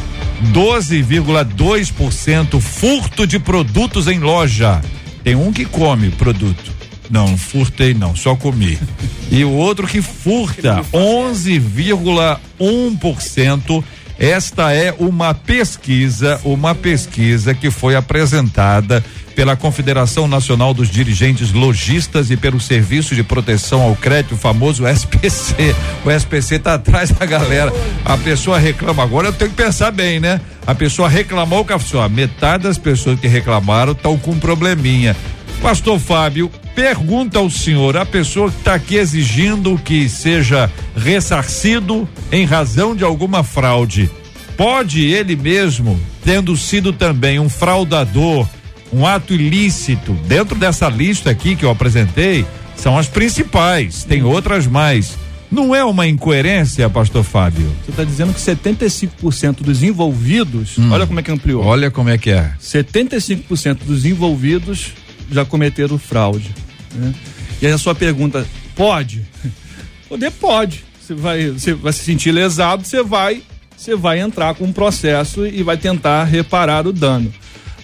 [0.53, 2.61] 12,2%.
[2.61, 4.81] Furto de produtos em loja.
[5.23, 6.71] Tem um que come produto.
[7.09, 8.79] Não, furtei não, só comi.
[9.31, 13.83] E o outro que furta, 11,1%.
[14.17, 19.03] Esta é uma pesquisa, uma pesquisa que foi apresentada
[19.35, 24.87] pela Confederação Nacional dos Dirigentes Logistas e pelo Serviço de Proteção ao Crédito, o famoso
[24.87, 25.75] SPC.
[26.05, 27.73] O SPC tá atrás da galera.
[28.05, 30.39] A pessoa reclama, agora eu tenho que pensar bem, né?
[30.65, 31.65] A pessoa reclamou
[32.01, 35.15] a metade das pessoas que reclamaram estão com um probleminha.
[35.61, 42.45] Pastor Fábio, pergunta ao senhor, a pessoa que está aqui exigindo que seja ressarcido em
[42.45, 44.11] razão de alguma fraude,
[44.57, 48.45] pode ele mesmo, tendo sido também um fraudador,
[48.91, 54.67] um ato ilícito, dentro dessa lista aqui que eu apresentei, são as principais, tem outras
[54.67, 55.17] mais.
[55.49, 57.71] Não é uma incoerência, pastor Fábio?
[57.85, 60.91] Você está dizendo que 75% dos envolvidos, hum.
[60.91, 61.63] olha como é que ampliou.
[61.63, 62.51] Olha como é que é.
[62.61, 64.91] 75% dos envolvidos
[65.31, 66.64] já cometeram fraude.
[66.95, 67.13] Né?
[67.61, 69.25] E aí a sua pergunta, pode?
[70.09, 70.83] Poder pode.
[70.99, 73.41] Você vai, você vai se sentir lesado, você vai,
[73.77, 77.31] você vai entrar com um processo e vai tentar reparar o dano.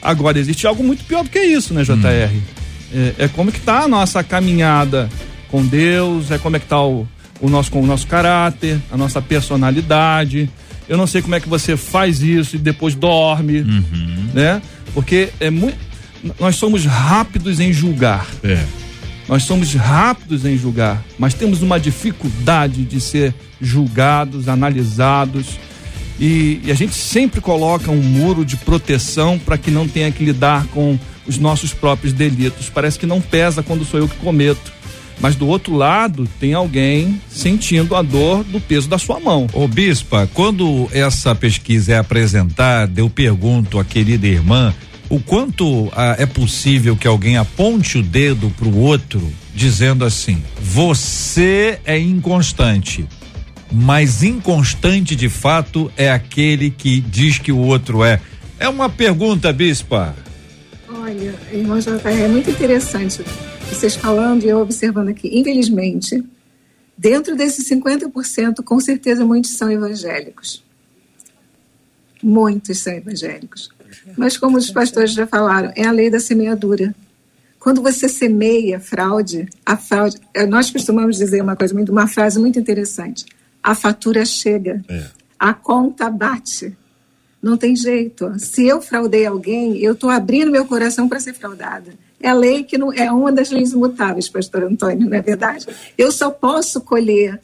[0.01, 1.93] Agora, existe algo muito pior do que isso, né, JR?
[1.93, 2.41] Hum.
[2.93, 5.07] É, é, como que tá a nossa caminhada
[5.49, 7.07] com Deus, é como é que tá o,
[7.39, 10.49] o, nosso, com o nosso caráter, a nossa personalidade.
[10.89, 14.29] Eu não sei como é que você faz isso e depois dorme, uhum.
[14.33, 14.61] né?
[14.93, 15.77] Porque é muito
[16.39, 18.27] nós somos rápidos em julgar.
[18.43, 18.63] É.
[19.27, 25.59] Nós somos rápidos em julgar, mas temos uma dificuldade de ser julgados, analisados.
[26.19, 30.23] E, e a gente sempre coloca um muro de proteção para que não tenha que
[30.23, 32.69] lidar com os nossos próprios delitos.
[32.69, 34.71] Parece que não pesa quando sou eu que cometo.
[35.19, 39.47] Mas do outro lado, tem alguém sentindo a dor do peso da sua mão.
[39.53, 44.73] Ô Bispa, quando essa pesquisa é apresentada, eu pergunto à querida irmã
[45.11, 49.21] o quanto ah, é possível que alguém aponte o dedo para o outro
[49.53, 53.05] dizendo assim: você é inconstante.
[53.69, 58.21] Mas inconstante de fato é aquele que diz que o outro é.
[58.57, 60.15] É uma pergunta, Bispa.
[60.89, 63.23] Olha, irmão JR, é muito interessante
[63.69, 65.29] vocês falando e eu observando aqui.
[65.39, 66.23] Infelizmente,
[66.97, 70.63] dentro desses 50%, com certeza muitos são evangélicos.
[72.21, 73.71] Muitos são evangélicos.
[74.17, 76.93] Mas como os pastores já falaram, é a lei da semeadura.
[77.59, 82.39] Quando você semeia fraude, a fraude, eh, nós costumamos dizer uma coisa muito, uma frase
[82.39, 83.25] muito interessante.
[83.61, 85.05] A fatura chega, é.
[85.37, 86.75] a conta bate.
[87.41, 88.33] Não tem jeito.
[88.39, 91.93] Se eu fraudei alguém, eu estou abrindo meu coração para ser fraudada.
[92.19, 95.67] É a lei que não é uma das leis imutáveis, Pastor Antônio, não é verdade?
[95.97, 97.39] Eu só posso colher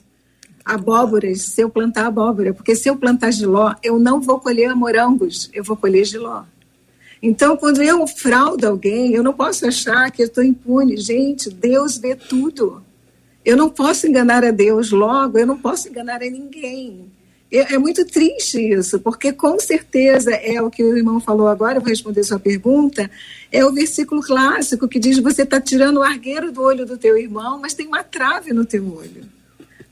[0.67, 5.49] abóboras se eu plantar abóbora, porque se eu plantar giló, eu não vou colher morangos,
[5.53, 6.43] eu vou colher giló.
[7.21, 10.97] Então, quando eu fraudo alguém, eu não posso achar que eu estou impune.
[10.97, 12.83] Gente, Deus vê tudo.
[13.43, 17.11] Eu não posso enganar a Deus, logo, eu não posso enganar a ninguém.
[17.49, 21.77] É, é muito triste isso, porque com certeza é o que o irmão falou agora,
[21.77, 23.09] eu vou responder sua pergunta,
[23.49, 27.17] é o versículo clássico que diz: você está tirando o argueiro do olho do teu
[27.17, 29.36] irmão, mas tem uma trave no teu olho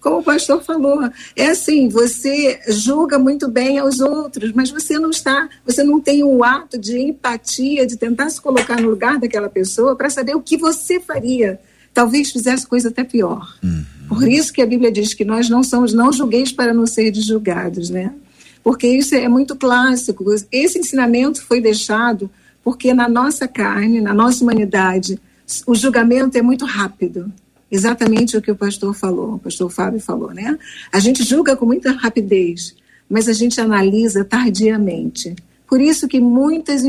[0.06, 5.10] como o pastor falou, é assim, você julga muito bem aos outros, mas você não
[5.10, 9.18] está, você não tem o um ato de empatia, de tentar se colocar no lugar
[9.18, 11.60] daquela pessoa para saber o que você faria.
[11.92, 13.58] Talvez fizesse coisa até pior.
[13.64, 13.84] Uhum.
[14.08, 17.12] Por isso que a Bíblia diz que nós não somos, não julgueis para não ser
[17.16, 18.14] julgados, né?
[18.64, 20.24] Porque isso é muito clássico.
[20.52, 22.30] Esse ensinamento foi deixado
[22.64, 25.20] porque na nossa carne, na nossa humanidade,
[25.66, 27.34] o julgamento é muito rápido
[27.76, 30.58] exatamente o que o pastor falou, o pastor Fábio falou, né?
[30.92, 32.76] A gente julga com muita rapidez,
[33.10, 35.36] mas a gente analisa tardiamente.
[35.68, 36.84] Por isso que muitas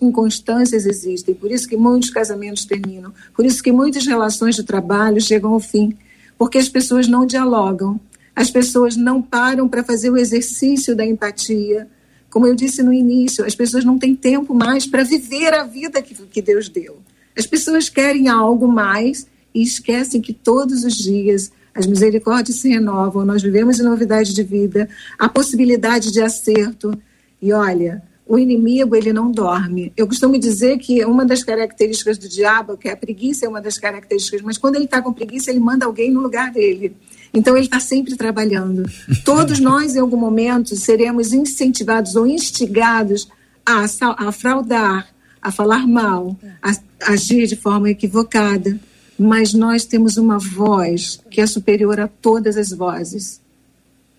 [0.00, 5.20] inconstâncias existem, por isso que muitos casamentos terminam, por isso que muitas relações de trabalho
[5.20, 5.96] chegam ao fim,
[6.36, 8.00] porque as pessoas não dialogam,
[8.34, 11.86] as pessoas não param para fazer o exercício da empatia.
[12.30, 16.00] Como eu disse no início, as pessoas não têm tempo mais para viver a vida
[16.00, 16.98] que, que Deus deu.
[17.36, 23.24] As pessoas querem algo mais e esquecem que todos os dias as misericórdias se renovam,
[23.24, 24.88] nós vivemos em novidade de vida,
[25.18, 26.92] a possibilidade de acerto.
[27.40, 29.92] E olha, o inimigo ele não dorme.
[29.96, 33.60] Eu costumo dizer que uma das características do diabo, que é a preguiça, é uma
[33.60, 36.94] das características, mas quando ele está com preguiça, ele manda alguém no lugar dele.
[37.32, 38.84] Então ele está sempre trabalhando.
[39.24, 43.28] Todos nós, em algum momento, seremos incentivados ou instigados
[43.64, 43.86] a,
[44.18, 45.08] a fraudar,
[45.40, 48.78] a falar mal, a agir de forma equivocada.
[49.18, 53.40] Mas nós temos uma voz que é superior a todas as vozes,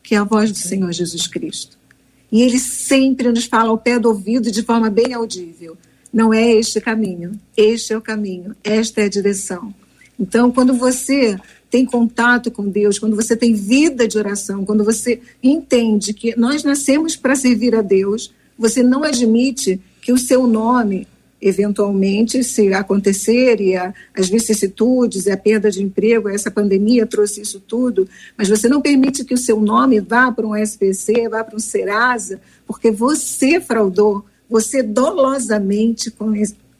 [0.02, 1.78] que é a voz do Senhor Jesus Cristo.
[2.32, 5.78] E ele sempre nos fala ao pé do ouvido de forma bem audível.
[6.12, 9.74] Não é este caminho, este é o caminho, esta é a direção.
[10.20, 11.40] Então, quando você
[11.70, 16.64] tem contato com Deus, quando você tem vida de oração, quando você entende que nós
[16.64, 21.08] nascemos para servir a Deus, você não admite que o seu nome
[21.44, 27.60] eventualmente, se acontecer, e a, as vicissitudes, a perda de emprego, essa pandemia trouxe isso
[27.60, 31.56] tudo, mas você não permite que o seu nome vá para um SPC, vá para
[31.56, 36.14] um Serasa, porque você fraudou, você dolosamente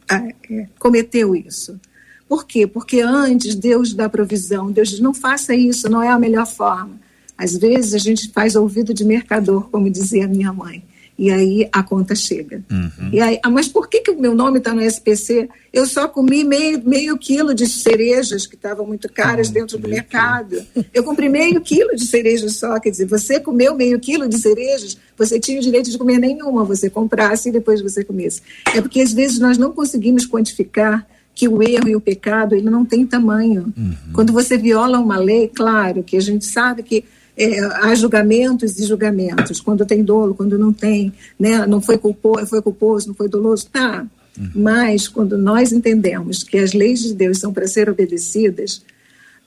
[0.10, 1.80] é, cometeu isso.
[2.28, 2.66] Por quê?
[2.66, 7.00] Porque antes Deus dá provisão, Deus diz, não faça isso, não é a melhor forma.
[7.38, 10.84] Às vezes a gente faz ouvido de mercador, como dizia minha mãe.
[11.18, 12.64] E aí a conta chega.
[12.72, 13.10] Uhum.
[13.12, 15.48] E aí, ah, mas por que, que o meu nome está no SPC?
[15.72, 19.54] Eu só comi meio, meio quilo de cerejas que estavam muito caras uhum.
[19.54, 20.64] dentro do mercado.
[20.94, 22.80] Eu comprei meio quilo de cerejas só.
[22.80, 26.64] Quer dizer, você comeu meio quilo de cerejas, você tinha o direito de comer nenhuma,
[26.64, 28.42] você comprasse e depois você comesse.
[28.74, 31.06] É porque às vezes nós não conseguimos quantificar
[31.36, 33.72] que o erro e o pecado ele não tem tamanho.
[33.76, 33.96] Uhum.
[34.14, 37.06] Quando você viola uma lei, claro que a gente sabe que
[37.36, 41.66] é, há julgamentos e julgamentos, quando tem dolo, quando não tem, né?
[41.66, 44.06] não foi culposo, foi culposo, não foi doloso, tá.
[44.38, 44.52] Uhum.
[44.56, 48.84] Mas quando nós entendemos que as leis de Deus são para ser obedecidas,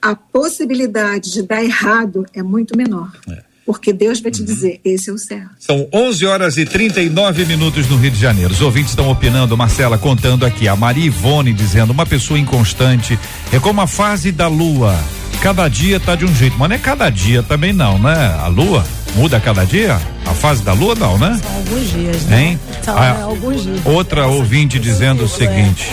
[0.01, 3.11] a possibilidade de dar errado é muito menor.
[3.29, 3.47] É.
[3.65, 4.45] Porque Deus vai te uhum.
[4.45, 5.49] dizer, esse é o certo.
[5.59, 8.53] São 11 horas e 39 minutos no Rio de Janeiro.
[8.53, 13.19] Os ouvintes estão opinando, Marcela contando aqui, a Maria Ivone dizendo, uma pessoa inconstante
[13.51, 14.97] é como a fase da lua
[15.41, 18.35] cada dia tá de um jeito, mas não é cada dia também não, né?
[18.39, 18.85] A lua
[19.15, 19.99] muda cada dia?
[20.25, 21.39] A fase da lua não, né?
[21.41, 22.43] São alguns dias, né?
[22.43, 22.59] Hein?
[22.83, 23.81] São ah, alguns dias.
[23.85, 25.91] Outra ouvinte dizendo o seguinte: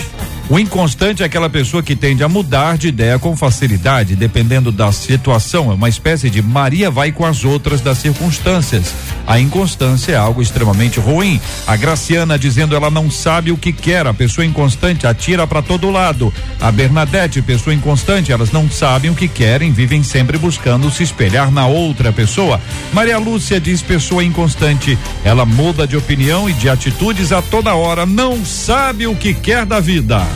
[0.50, 4.92] o inconstante é aquela pessoa que tende a mudar de ideia com facilidade, dependendo da
[4.92, 5.70] situação.
[5.70, 8.92] É uma espécie de Maria vai com as outras das circunstâncias.
[9.26, 11.40] A inconstância é algo extremamente ruim.
[11.66, 14.06] A Graciana dizendo ela não sabe o que quer.
[14.06, 16.32] A pessoa inconstante atira para todo lado.
[16.60, 21.50] A Bernadette, pessoa inconstante, elas não sabem o que querem, vivem sempre buscando se espelhar
[21.50, 22.60] na outra pessoa.
[22.92, 24.98] Maria Lúcia diz pessoa inconstante.
[25.24, 29.64] Ela muda de opinião e de atitudes a toda hora, não sabe o que quer
[29.64, 30.33] da vida.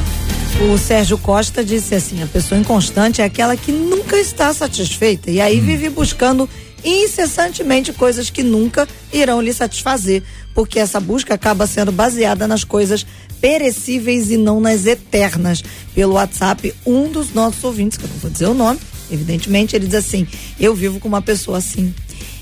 [0.60, 5.40] O Sérgio Costa disse assim: a pessoa inconstante é aquela que nunca está satisfeita e
[5.40, 5.64] aí hum.
[5.64, 6.48] vive buscando
[6.84, 10.22] incessantemente coisas que nunca irão lhe satisfazer,
[10.54, 13.06] porque essa busca acaba sendo baseada nas coisas
[13.40, 15.62] perecíveis e não nas eternas.
[15.94, 19.86] Pelo WhatsApp, um dos nossos ouvintes, que eu não vou dizer o nome, evidentemente, ele
[19.86, 20.26] diz assim:
[20.58, 21.94] Eu vivo com uma pessoa assim.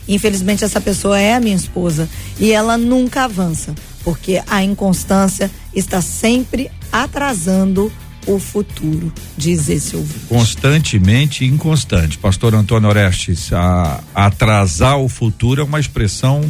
[0.08, 2.08] Infelizmente, essa pessoa é a minha esposa
[2.38, 3.74] e ela nunca avança,
[4.04, 6.70] porque a inconstância está sempre
[7.04, 7.92] atrasando
[8.26, 10.26] o futuro, diz esse ouvinte.
[10.28, 12.18] Constantemente inconstante.
[12.18, 16.42] Pastor Antônio Orestes, a, atrasar o futuro é uma expressão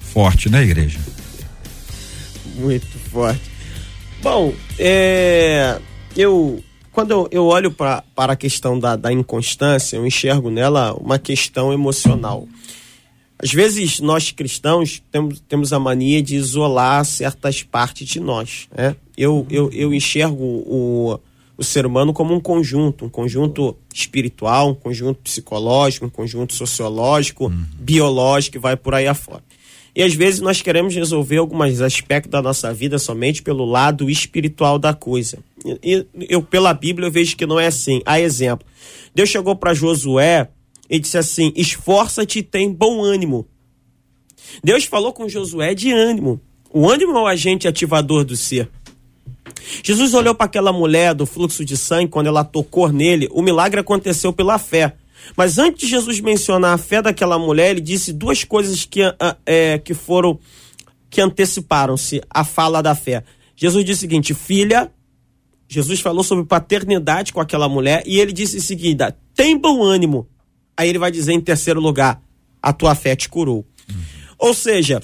[0.00, 0.98] forte, né, igreja?
[2.56, 3.40] Muito forte.
[4.22, 5.78] Bom, é,
[6.16, 6.62] eu
[6.94, 11.18] quando eu, eu olho pra, para a questão da, da inconstância, eu enxergo nela uma
[11.18, 12.46] questão emocional.
[13.38, 18.68] Às vezes nós cristãos temos, temos a mania de isolar certas partes de nós.
[18.74, 18.94] Né?
[19.16, 21.18] Eu, eu, eu enxergo o,
[21.56, 27.46] o ser humano como um conjunto, um conjunto espiritual, um conjunto psicológico, um conjunto sociológico,
[27.46, 27.66] uhum.
[27.78, 29.42] biológico e vai por aí afora.
[29.96, 34.76] E às vezes nós queremos resolver alguns aspectos da nossa vida somente pelo lado espiritual
[34.76, 35.38] da coisa.
[35.82, 38.02] E eu, pela Bíblia, eu vejo que não é assim.
[38.04, 38.66] A exemplo,
[39.14, 40.48] Deus chegou para Josué
[40.88, 43.46] ele disse assim: esforça-te e tem bom ânimo.
[44.62, 46.40] Deus falou com Josué de ânimo.
[46.72, 48.68] O ânimo é o agente ativador do ser.
[49.82, 53.80] Jesus olhou para aquela mulher do fluxo de sangue, quando ela tocou nele, o milagre
[53.80, 54.94] aconteceu pela fé.
[55.36, 59.00] Mas antes de Jesus mencionar a fé daquela mulher, ele disse duas coisas que,
[59.46, 60.38] é, que foram,
[61.08, 63.24] que anteciparam-se a fala da fé.
[63.56, 64.90] Jesus disse o seguinte: Filha,
[65.68, 69.02] Jesus falou sobre paternidade com aquela mulher e ele disse o seguinte:
[69.34, 70.28] tem bom ânimo,
[70.76, 72.20] Aí ele vai dizer em terceiro lugar:
[72.62, 73.66] a tua fé te curou.
[73.88, 73.96] Uhum.
[74.38, 75.02] Ou seja,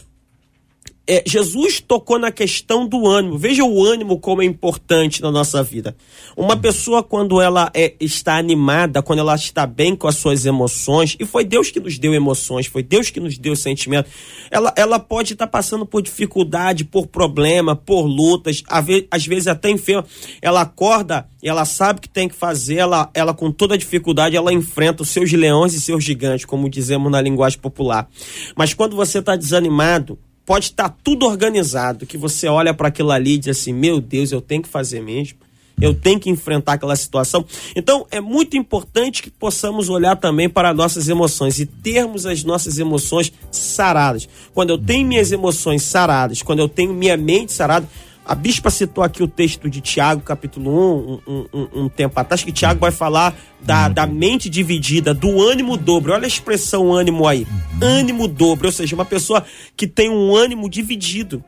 [1.10, 3.36] é, Jesus tocou na questão do ânimo.
[3.36, 5.96] Veja o ânimo como é importante na nossa vida.
[6.36, 11.16] Uma pessoa, quando ela é, está animada, quando ela está bem com as suas emoções,
[11.18, 14.08] e foi Deus que nos deu emoções, foi Deus que nos deu sentimento,
[14.52, 20.06] ela, ela pode estar passando por dificuldade, por problema, por lutas, às vezes até enferma.
[20.40, 24.36] Ela acorda e ela sabe o que tem que fazer, ela, ela com toda dificuldade,
[24.36, 28.08] ela enfrenta os seus leões e seus gigantes, como dizemos na linguagem popular.
[28.56, 33.10] Mas quando você está desanimado, pode estar tá tudo organizado, que você olha para aquilo
[33.10, 35.38] ali e diz assim: meu Deus, eu tenho que fazer mesmo.
[35.80, 37.42] Eu tenho que enfrentar aquela situação.
[37.74, 42.78] Então, é muito importante que possamos olhar também para nossas emoções e termos as nossas
[42.78, 44.28] emoções saradas.
[44.52, 47.88] Quando eu tenho minhas emoções saradas, quando eu tenho minha mente sarada,
[48.30, 52.44] a bispa citou aqui o texto de Tiago, capítulo 1, um, um, um tempo atrás,
[52.44, 56.12] que Tiago vai falar da, da mente dividida, do ânimo dobro.
[56.12, 57.44] Olha a expressão ânimo aí.
[57.82, 59.44] Ânimo dobro, ou seja, uma pessoa
[59.76, 61.42] que tem um ânimo dividido.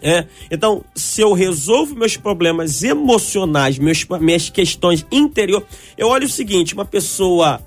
[0.00, 6.30] É, então, se eu resolvo meus problemas emocionais, meus, minhas questões interior, eu olho o
[6.30, 7.60] seguinte: uma pessoa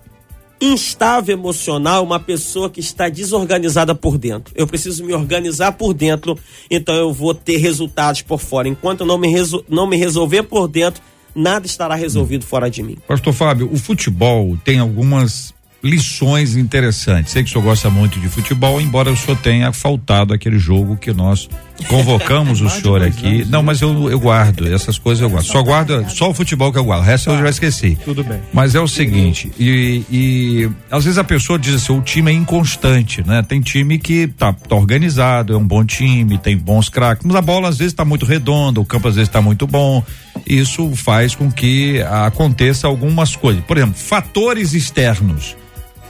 [0.62, 4.54] instável emocional, uma pessoa que está desorganizada por dentro.
[4.56, 6.38] Eu preciso me organizar por dentro,
[6.70, 8.68] então eu vou ter resultados por fora.
[8.68, 9.34] Enquanto eu não me,
[9.68, 11.02] não me resolver por dentro,
[11.36, 12.98] nada estará resolvido fora de mim.
[13.08, 15.54] Pastor Fábio, o futebol tem algumas
[15.84, 17.32] lições interessantes.
[17.32, 20.96] Sei que o senhor gosta muito de futebol, embora o senhor tenha faltado aquele jogo
[20.96, 21.50] que nós
[21.88, 23.46] convocamos o senhor aqui.
[23.50, 25.46] Não, mas eu, eu guardo, essas coisas eu guardo.
[25.46, 27.98] Só guardo, só o futebol que eu guardo, o resto eu já esqueci.
[28.04, 28.40] Tudo bem.
[28.54, 32.34] Mas é o seguinte, e, e às vezes a pessoa diz assim, o time é
[32.34, 33.44] inconstante, né?
[33.44, 37.42] Tem time que tá, tá organizado, é um bom time, tem bons craques, mas a
[37.42, 40.04] bola às vezes tá muito redonda, o campo às vezes tá muito bom.
[40.46, 43.64] Isso faz com que aconteça algumas coisas.
[43.64, 45.56] Por exemplo, fatores externos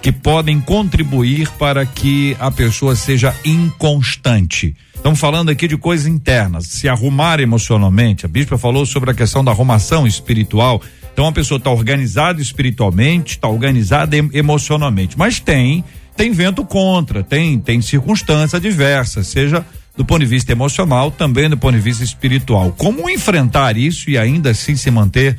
[0.02, 4.76] que podem contribuir para que a pessoa seja inconstante.
[5.02, 8.24] Estamos falando aqui de coisas internas, se arrumar emocionalmente.
[8.24, 10.80] A bispa falou sobre a questão da arrumação espiritual.
[11.12, 15.84] Então a pessoa está organizada espiritualmente, está organizada emocionalmente, mas tem
[16.16, 19.66] tem vento contra, tem tem circunstâncias diversas, seja
[19.98, 22.72] do ponto de vista emocional, também do ponto de vista espiritual.
[22.78, 25.36] Como enfrentar isso e ainda assim se manter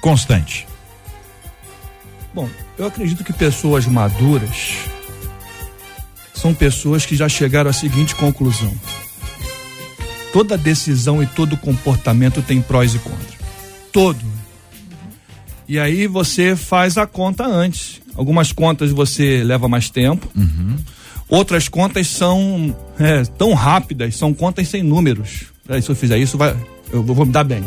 [0.00, 0.66] constante?
[2.34, 4.88] Bom, eu acredito que pessoas maduras
[6.34, 8.74] são pessoas que já chegaram à seguinte conclusão:
[10.34, 13.38] toda decisão e todo comportamento tem prós e contras.
[13.92, 14.18] Todo.
[15.68, 18.02] E aí você faz a conta antes.
[18.16, 20.28] Algumas contas você leva mais tempo.
[20.36, 20.74] Uhum.
[21.28, 25.44] Outras contas são é, tão rápidas, são contas sem números.
[25.80, 26.56] se eu fizer isso, vai,
[26.92, 27.62] eu vou me dar bem.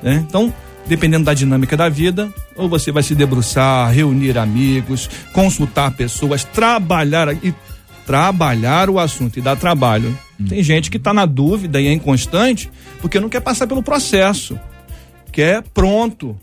[0.00, 0.24] Né?
[0.28, 0.54] Então,
[0.86, 7.34] dependendo da dinâmica da vida, ou você vai se debruçar, reunir amigos, consultar pessoas, trabalhar
[7.44, 7.52] e
[8.06, 10.16] trabalhar o assunto e dar trabalho.
[10.48, 12.70] Tem gente que está na dúvida e é inconstante
[13.00, 14.58] porque não quer passar pelo processo,
[15.32, 16.36] quer pronto,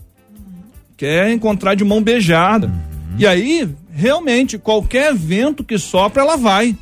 [0.96, 2.66] quer encontrar de mão beijada.
[2.66, 3.16] Uhum.
[3.18, 6.76] E aí, realmente, qualquer vento que sopra, ela vai,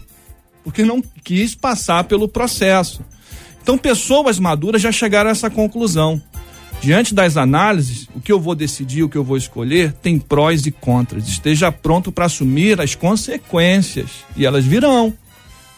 [0.65, 3.05] porque não quis passar pelo processo.
[3.63, 6.21] Então, pessoas maduras já chegaram a essa conclusão.
[6.81, 10.67] Diante das análises, o que eu vou decidir, o que eu vou escolher, tem prós
[10.67, 11.29] e contras.
[11.29, 15.15] Esteja pronto para assumir as consequências e elas virão.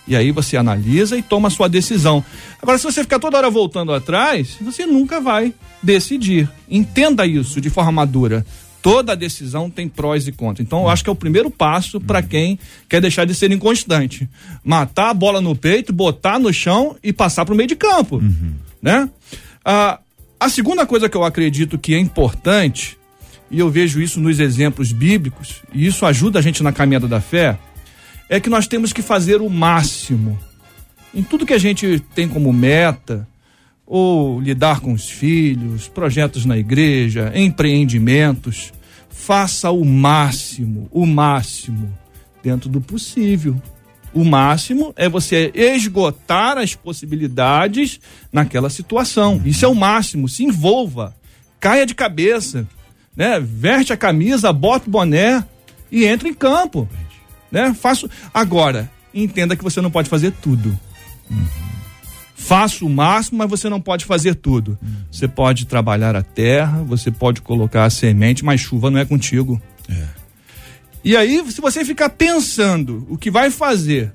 [0.07, 2.25] E aí você analisa e toma a sua decisão.
[2.61, 5.53] Agora, se você ficar toda hora voltando atrás, você nunca vai
[5.83, 6.49] decidir.
[6.69, 8.45] Entenda isso de forma madura.
[8.83, 10.67] Toda decisão tem prós e contras.
[10.67, 14.29] Então, eu acho que é o primeiro passo para quem quer deixar de ser inconstante.
[14.63, 18.17] Matar a bola no peito, botar no chão e passar para o meio de campo.
[18.17, 18.53] Uhum.
[18.83, 19.09] Né?
[19.65, 19.99] Ah,
[20.39, 22.99] a segunda coisa que eu acredito que é importante,
[23.51, 27.23] e eu vejo isso nos exemplos bíblicos, e isso ajuda a gente na caminhada da
[27.23, 27.59] fé,
[28.35, 30.37] é que nós temos que fazer o máximo
[31.15, 33.29] em tudo que a gente tem como meta,
[33.87, 38.73] ou lidar com os filhos, projetos na igreja, empreendimentos,
[39.09, 41.97] faça o máximo, o máximo,
[42.43, 43.61] dentro do possível.
[44.13, 48.01] O máximo é você esgotar as possibilidades
[48.33, 49.41] naquela situação.
[49.45, 50.29] Isso é o máximo.
[50.29, 51.15] Se envolva,
[51.61, 52.67] caia de cabeça,
[53.17, 53.39] né?
[53.39, 55.45] Veste a camisa, bota o boné
[55.91, 56.89] e entre em campo,
[57.55, 57.73] né?
[57.73, 58.91] Faço agora.
[59.15, 60.79] Entenda que você não pode fazer tudo.
[61.31, 61.47] Uhum.
[62.35, 64.77] Faça o máximo, mas você não pode fazer tudo.
[64.83, 64.95] Uhum.
[65.11, 69.63] Você pode trabalhar a terra, você pode colocar a semente, mas chuva não é contigo.
[69.89, 70.07] É.
[71.05, 74.13] E aí, se você ficar pensando o que vai fazer,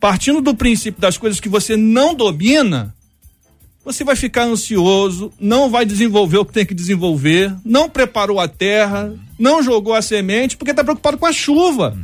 [0.00, 2.94] partindo do princípio das coisas que você não domina,
[3.84, 8.48] você vai ficar ansioso, não vai desenvolver o que tem que desenvolver, não preparou a
[8.48, 11.96] terra, não jogou a semente, porque está preocupado com a chuva.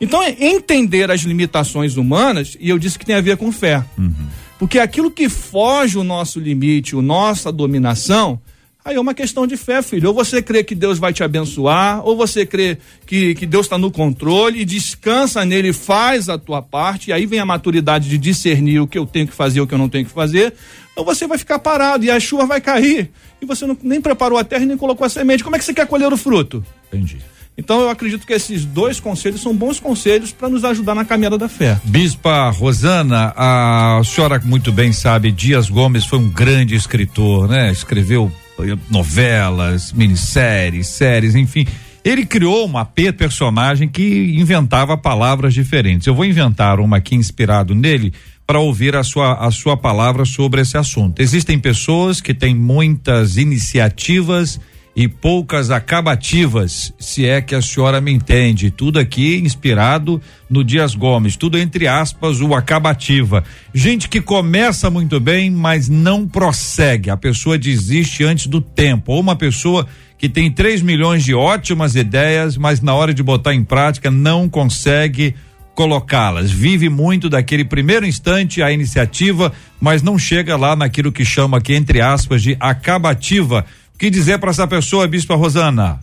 [0.00, 3.84] Então, é entender as limitações humanas, e eu disse que tem a ver com fé.
[3.96, 4.12] Uhum.
[4.58, 8.40] Porque aquilo que foge o nosso limite, o nossa dominação,
[8.84, 10.08] aí é uma questão de fé, filho.
[10.08, 13.78] Ou você crê que Deus vai te abençoar, ou você crê que, que Deus está
[13.78, 18.18] no controle e descansa nele, faz a tua parte, e aí vem a maturidade de
[18.18, 20.54] discernir o que eu tenho que fazer, o que eu não tenho que fazer,
[20.96, 24.38] ou você vai ficar parado e a chuva vai cair, e você não, nem preparou
[24.38, 25.44] a terra e nem colocou a semente.
[25.44, 26.64] Como é que você quer colher o fruto?
[26.92, 27.18] Entendi.
[27.58, 31.36] Então eu acredito que esses dois conselhos são bons conselhos para nos ajudar na caminhada
[31.36, 31.78] da fé.
[31.82, 37.72] Bispa Rosana, a senhora muito bem sabe, Dias Gomes foi um grande escritor, né?
[37.72, 38.30] Escreveu
[38.60, 41.66] eh, novelas, minisséries, séries, enfim.
[42.04, 46.06] Ele criou uma personagem que inventava palavras diferentes.
[46.06, 48.14] Eu vou inventar uma aqui inspirado nele
[48.46, 51.20] para ouvir a sua, a sua palavra sobre esse assunto.
[51.20, 54.60] Existem pessoas que têm muitas iniciativas
[54.98, 58.68] e poucas acabativas, se é que a senhora me entende.
[58.68, 60.20] Tudo aqui inspirado
[60.50, 63.44] no Dias Gomes, tudo entre aspas, o acabativa.
[63.72, 67.10] Gente que começa muito bem, mas não prossegue.
[67.10, 69.12] A pessoa desiste antes do tempo.
[69.12, 69.86] Ou uma pessoa
[70.18, 74.48] que tem 3 milhões de ótimas ideias, mas na hora de botar em prática não
[74.48, 75.32] consegue
[75.76, 76.50] colocá-las.
[76.50, 81.72] Vive muito daquele primeiro instante a iniciativa, mas não chega lá naquilo que chama aqui
[81.72, 83.64] entre aspas de acabativa
[83.98, 85.98] que dizer para essa pessoa, Bispa Rosana?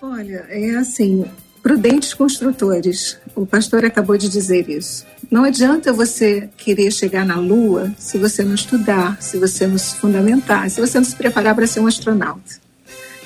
[0.00, 1.24] Olha, é assim,
[1.60, 3.18] prudentes construtores.
[3.34, 5.04] O pastor acabou de dizer isso.
[5.28, 9.96] Não adianta você querer chegar na Lua se você não estudar, se você não se
[9.96, 12.60] fundamentar, se você não se preparar para ser um astronauta.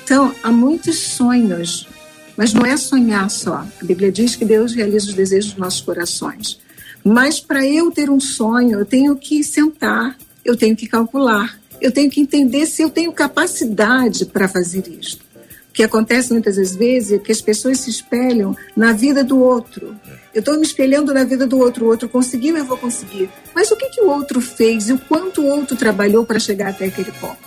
[0.03, 1.87] Então, há muitos sonhos,
[2.35, 3.67] mas não é sonhar só.
[3.79, 6.59] A Bíblia diz que Deus realiza os desejos dos nossos corações.
[7.03, 11.91] Mas para eu ter um sonho, eu tenho que sentar, eu tenho que calcular, eu
[11.91, 15.25] tenho que entender se eu tenho capacidade para fazer isto.
[15.69, 19.95] O que acontece muitas vezes é que as pessoas se espelham na vida do outro.
[20.33, 21.85] Eu estou me espelhando na vida do outro.
[21.85, 23.29] O outro conseguiu, eu vou conseguir.
[23.55, 26.69] Mas o que, que o outro fez e o quanto o outro trabalhou para chegar
[26.69, 27.37] até aquele ponto?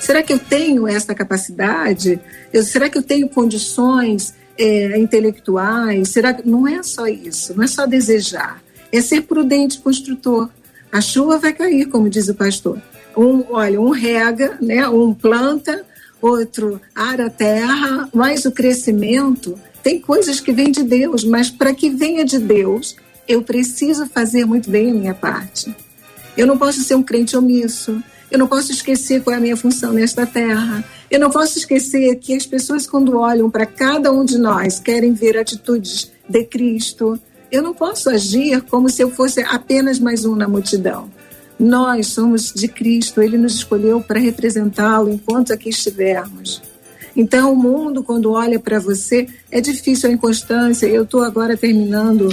[0.00, 2.18] Será que eu tenho essa capacidade?
[2.50, 6.08] Eu, será que eu tenho condições é, intelectuais?
[6.08, 7.54] Será que não é só isso?
[7.54, 8.62] Não é só desejar.
[8.90, 10.48] É ser prudente construtor.
[10.90, 12.80] A chuva vai cair, como diz o pastor.
[13.16, 14.88] Um, olha, um rega, né?
[14.88, 15.84] Um planta,
[16.20, 21.88] outro ara terra, mas o crescimento tem coisas que vêm de Deus, mas para que
[21.88, 22.96] venha de Deus,
[23.28, 25.74] eu preciso fazer muito bem a minha parte.
[26.36, 28.02] Eu não posso ser um crente omisso.
[28.30, 30.84] Eu não posso esquecer qual é a minha função nesta terra.
[31.10, 35.12] Eu não posso esquecer que as pessoas, quando olham para cada um de nós, querem
[35.12, 37.18] ver atitudes de Cristo.
[37.50, 41.08] Eu não posso agir como se eu fosse apenas mais um na multidão.
[41.58, 46.62] Nós somos de Cristo, ele nos escolheu para representá-lo enquanto aqui estivermos.
[47.16, 50.86] Então, o mundo, quando olha para você, é difícil a inconstância.
[50.86, 52.28] Eu estou agora terminando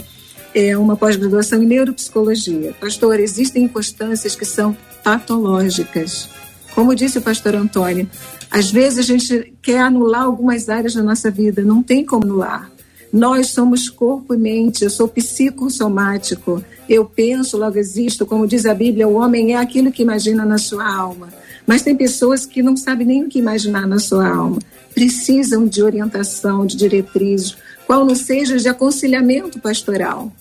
[0.53, 2.73] é, uma pós-graduação em neuropsicologia.
[2.79, 6.27] Pastor, existem inconstâncias que são patológicas.
[6.75, 8.09] Como disse o pastor Antônio,
[8.51, 12.72] às vezes a gente quer anular algumas áreas da nossa vida, não tem como anular.
[13.13, 16.65] Nós somos corpo e mente, eu sou psicossomático.
[16.89, 18.25] Eu penso, logo existo.
[18.25, 21.29] Como diz a Bíblia, o homem é aquilo que imagina na sua alma.
[21.67, 24.57] Mas tem pessoas que não sabem nem o que imaginar na sua alma.
[24.95, 27.55] Precisam de orientação, de diretrizes,
[27.85, 30.31] qual não seja de aconselhamento pastoral.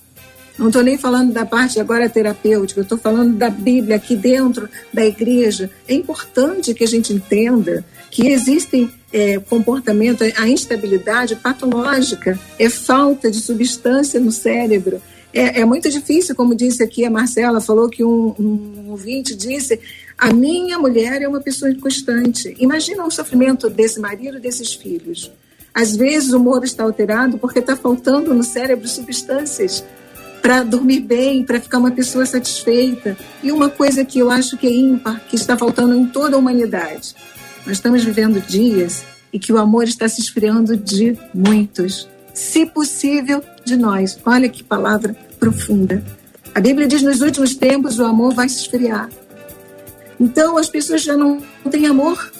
[0.59, 5.05] Não estou nem falando da parte agora terapêutica, estou falando da Bíblia aqui dentro da
[5.05, 5.71] igreja.
[5.87, 13.31] É importante que a gente entenda que existem é, comportamento, a instabilidade patológica, é falta
[13.31, 15.01] de substância no cérebro.
[15.35, 19.81] É, é, muito difícil, como disse aqui a Marcela, falou que um, um ouvinte disse:
[20.17, 22.55] a minha mulher é uma pessoa inconstante.
[22.59, 25.31] Imagina o sofrimento desse marido e desses filhos.
[25.75, 29.83] Às vezes o humor está alterado porque está faltando no cérebro substâncias
[30.43, 33.17] para dormir bem, para ficar uma pessoa satisfeita.
[33.43, 36.39] E uma coisa que eu acho que é ímpar, que está faltando em toda a
[36.39, 37.15] humanidade,
[37.67, 43.43] nós estamos vivendo dias e que o amor está se esfriando de muitos, se possível,
[43.65, 44.19] de nós.
[44.27, 46.03] Olha que palavra profunda.
[46.55, 49.09] A Bíblia diz: nos últimos tempos o amor vai se esfriar.
[50.19, 51.41] Então as pessoas já não
[51.71, 52.33] têm amor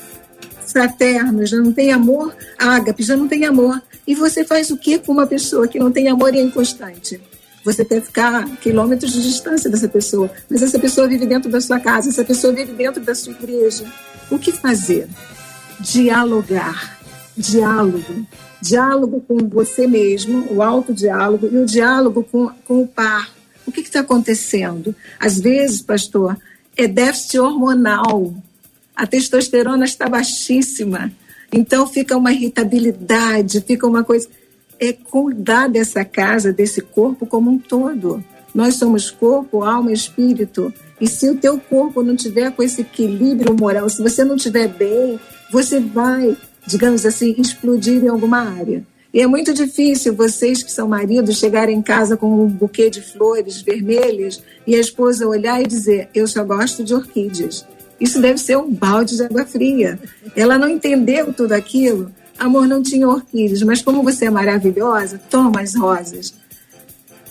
[0.67, 3.81] fraterno, já não têm amor ágape, já não têm amor.
[4.07, 7.21] E você faz o que com uma pessoa que não tem amor e é inconstante?
[7.65, 11.79] Você quer ficar quilômetros de distância dessa pessoa, mas essa pessoa vive dentro da sua
[11.79, 13.85] casa, essa pessoa vive dentro da sua igreja.
[14.33, 15.11] O que fazer?
[15.79, 16.99] Dialogar.
[17.37, 18.27] Diálogo.
[18.63, 23.31] Diálogo com você mesmo, o autodiálogo, e o diálogo com, com o par.
[23.67, 24.97] O que está acontecendo?
[25.21, 26.39] Às vezes, pastor,
[26.75, 28.35] é déficit hormonal.
[28.97, 31.13] A testosterona está baixíssima.
[31.53, 34.31] Então fica uma irritabilidade, fica uma coisa.
[34.81, 38.25] é cuidar dessa casa, desse corpo como um todo.
[38.55, 40.73] Nós somos corpo, alma e espírito.
[41.01, 44.69] E se o teu corpo não tiver com esse equilíbrio moral, se você não estiver
[44.69, 45.19] bem,
[45.51, 46.37] você vai,
[46.67, 48.85] digamos assim, explodir em alguma área.
[49.13, 53.03] E é muito difícil vocês que são maridos chegarem em casa com um buquê de
[53.03, 57.67] flores vermelhas e a esposa olhar e dizer: Eu só gosto de orquídeas.
[58.01, 60.01] Isso deve ser um balde de água fria.
[60.35, 62.11] Ela não entendeu tudo aquilo.
[62.39, 66.35] Amor, não tinha orquídeas, mas como você é maravilhosa, toma as rosas.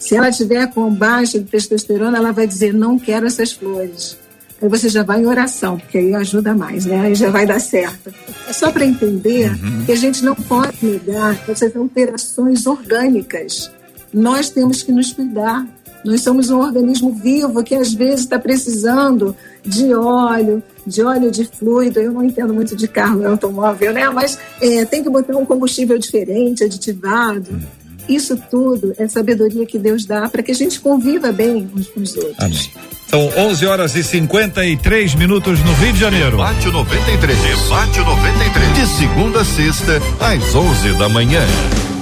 [0.02, 4.18] Se ela tiver com baixa de testosterona, ela vai dizer: Não quero essas flores.
[4.60, 7.02] Aí você já vai em oração, porque aí ajuda mais, né?
[7.02, 8.12] Aí já vai dar certo.
[8.47, 9.86] É só para entender uhum.
[9.86, 13.72] que a gente não pode negar essas alterações orgânicas.
[14.12, 15.68] Nós temos que nos cuidar.
[16.04, 21.45] Nós somos um organismo vivo que às vezes está precisando de óleo, de óleo de
[21.45, 21.99] fluido.
[21.99, 24.10] Eu não entendo muito de carro e automóvel, né?
[24.10, 27.52] Mas é, tem que botar um combustível diferente, aditivado.
[27.52, 27.81] Uhum.
[28.14, 32.01] Isso tudo é sabedoria que Deus dá para que a gente conviva bem uns com
[32.01, 32.36] os outros.
[32.39, 32.72] Amém.
[33.09, 36.32] São 11 horas e 53 minutos no Rio de Janeiro.
[36.32, 37.38] Debate 93.
[37.38, 38.74] Debate 93.
[38.74, 41.41] De segunda a sexta, às 11 da manhã.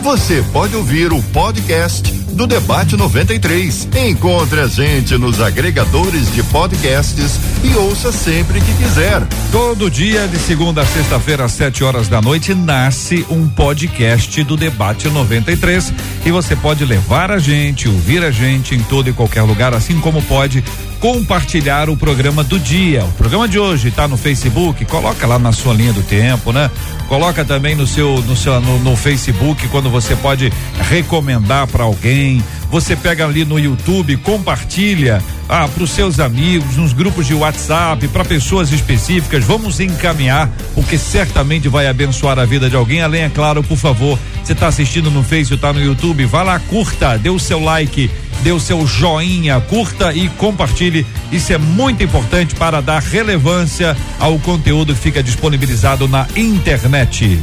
[0.03, 3.89] Você pode ouvir o podcast do Debate 93.
[4.07, 9.21] Encontre a gente nos agregadores de podcasts e ouça sempre que quiser.
[9.51, 14.55] Todo dia, de segunda a sexta-feira, às 7 horas da noite, nasce um podcast do
[14.55, 15.93] Debate 93.
[16.25, 19.99] E você pode levar a gente, ouvir a gente em todo e qualquer lugar, assim
[19.99, 20.63] como pode
[20.99, 23.05] compartilhar o programa do dia.
[23.05, 26.69] O programa de hoje está no Facebook, coloca lá na sua linha do tempo, né?
[27.07, 30.51] Coloca também no seu no seu no, no Facebook quando você pode
[30.89, 32.43] recomendar para alguém.
[32.69, 38.07] Você pega ali no YouTube, compartilha ah, para os seus amigos, nos grupos de WhatsApp,
[38.09, 39.43] para pessoas específicas.
[39.43, 43.01] Vamos encaminhar o que certamente vai abençoar a vida de alguém.
[43.01, 46.59] Além, é claro, por favor, você está assistindo no Face, está no YouTube, vá lá,
[46.59, 48.11] curta, dê o seu like
[48.43, 51.05] dê o seu joinha, curta e compartilhe.
[51.31, 57.39] Isso é muito importante para dar relevância ao conteúdo que fica disponibilizado na internet.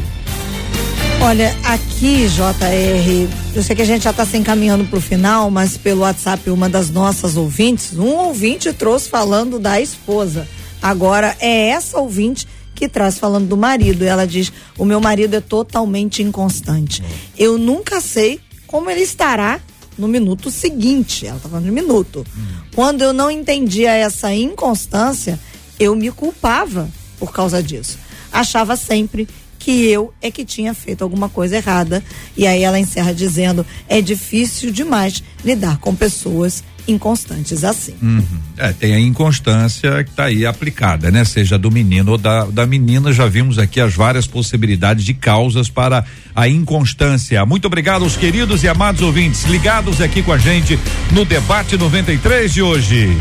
[1.21, 5.51] Olha, aqui, JR, eu sei que a gente já está se encaminhando para o final,
[5.51, 10.47] mas pelo WhatsApp, uma das nossas ouvintes, um ouvinte trouxe falando da esposa.
[10.81, 14.05] Agora é essa ouvinte que traz falando do marido.
[14.05, 17.03] Ela diz: O meu marido é totalmente inconstante.
[17.37, 19.59] Eu nunca sei como ele estará
[19.99, 21.27] no minuto seguinte.
[21.27, 22.25] Ela tá falando de minuto.
[22.37, 22.47] Hum.
[22.75, 25.39] Quando eu não entendia essa inconstância,
[25.79, 26.89] eu me culpava
[27.19, 27.99] por causa disso.
[28.33, 29.29] Achava sempre
[29.67, 32.01] que eu é que tinha feito alguma coisa errada.
[32.37, 37.97] E aí ela encerra dizendo: é difícil demais lidar com pessoas inconstantes assim.
[38.01, 38.25] Uhum.
[38.57, 41.25] É, tem a inconstância que está aí aplicada, né?
[41.25, 45.69] Seja do menino ou da, da menina, já vimos aqui as várias possibilidades de causas
[45.69, 47.45] para a inconstância.
[47.45, 50.79] Muito obrigado aos queridos e amados ouvintes ligados aqui com a gente
[51.11, 53.19] no debate 93 de hoje.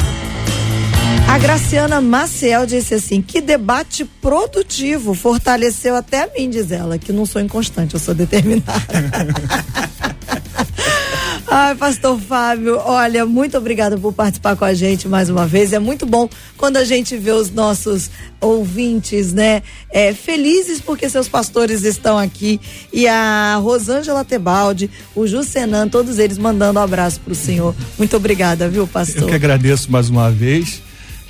[1.27, 7.11] A Graciana Maciel disse assim: que debate produtivo, fortaleceu até a mim, diz ela, que
[7.11, 8.71] não sou inconstante, eu sou determinada.
[11.47, 15.71] Ai, pastor Fábio, olha, muito obrigada por participar com a gente mais uma vez.
[15.73, 18.09] É muito bom quando a gente vê os nossos
[18.41, 22.59] ouvintes, né, é, felizes porque seus pastores estão aqui.
[22.91, 27.73] E a Rosângela Tebaldi, o Jusenan, todos eles mandando um abraço para o senhor.
[27.97, 29.23] Muito obrigada, viu, pastor?
[29.23, 30.81] Eu que agradeço mais uma vez.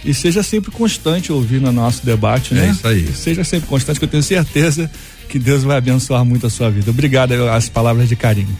[0.05, 2.67] E seja sempre constante ouvindo o nosso debate, né?
[2.67, 3.07] É isso aí.
[3.07, 4.89] Seja sempre constante, que eu tenho certeza
[5.27, 6.91] que Deus vai abençoar muito a sua vida.
[6.91, 8.55] Obrigado as palavras de carinho.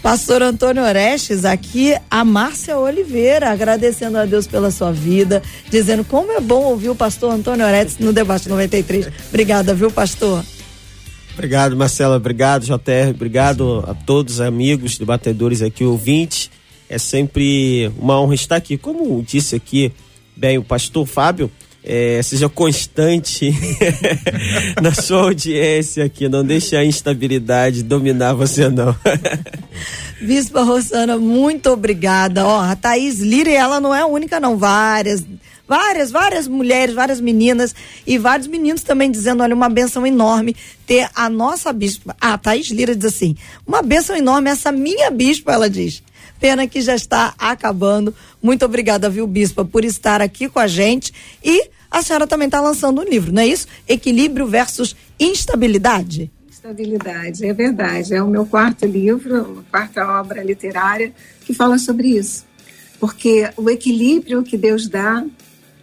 [0.00, 6.32] Pastor Antônio Orestes, aqui a Márcia Oliveira, agradecendo a Deus pela sua vida, dizendo como
[6.32, 9.08] é bom ouvir o pastor Antônio Orestes no debate 93.
[9.28, 10.44] Obrigada, viu, pastor?
[11.34, 12.16] Obrigado, Marcela.
[12.16, 13.10] Obrigado, JR.
[13.10, 16.50] Obrigado a todos os amigos debatedores aqui, ouvintes.
[16.88, 18.78] É sempre uma honra estar aqui.
[18.78, 19.92] Como disse aqui
[20.40, 21.50] bem o pastor Fábio,
[21.84, 23.52] é, seja constante
[24.80, 28.96] na sua audiência aqui, não deixe a instabilidade dominar você não.
[30.18, 32.46] Bispa Rosana, muito obrigada.
[32.46, 35.24] Ó, a Thaís Lira, ela não é única não, várias,
[35.68, 37.74] várias, várias mulheres, várias meninas
[38.06, 42.16] e vários meninos também dizendo, olha, uma benção enorme ter a nossa bispa.
[42.18, 43.36] A Thaís Lira diz assim,
[43.66, 46.02] uma benção enorme essa minha bispa, ela diz.
[46.40, 48.14] Pena que já está acabando.
[48.42, 51.12] Muito obrigada, viu, Bispa, por estar aqui com a gente.
[51.44, 53.66] E a senhora também está lançando um livro, não é isso?
[53.86, 56.30] Equilíbrio versus instabilidade.
[56.48, 58.14] Instabilidade, é verdade.
[58.14, 61.12] É o meu quarto livro, quarta obra literária
[61.44, 62.44] que fala sobre isso.
[62.98, 65.24] Porque o equilíbrio que Deus dá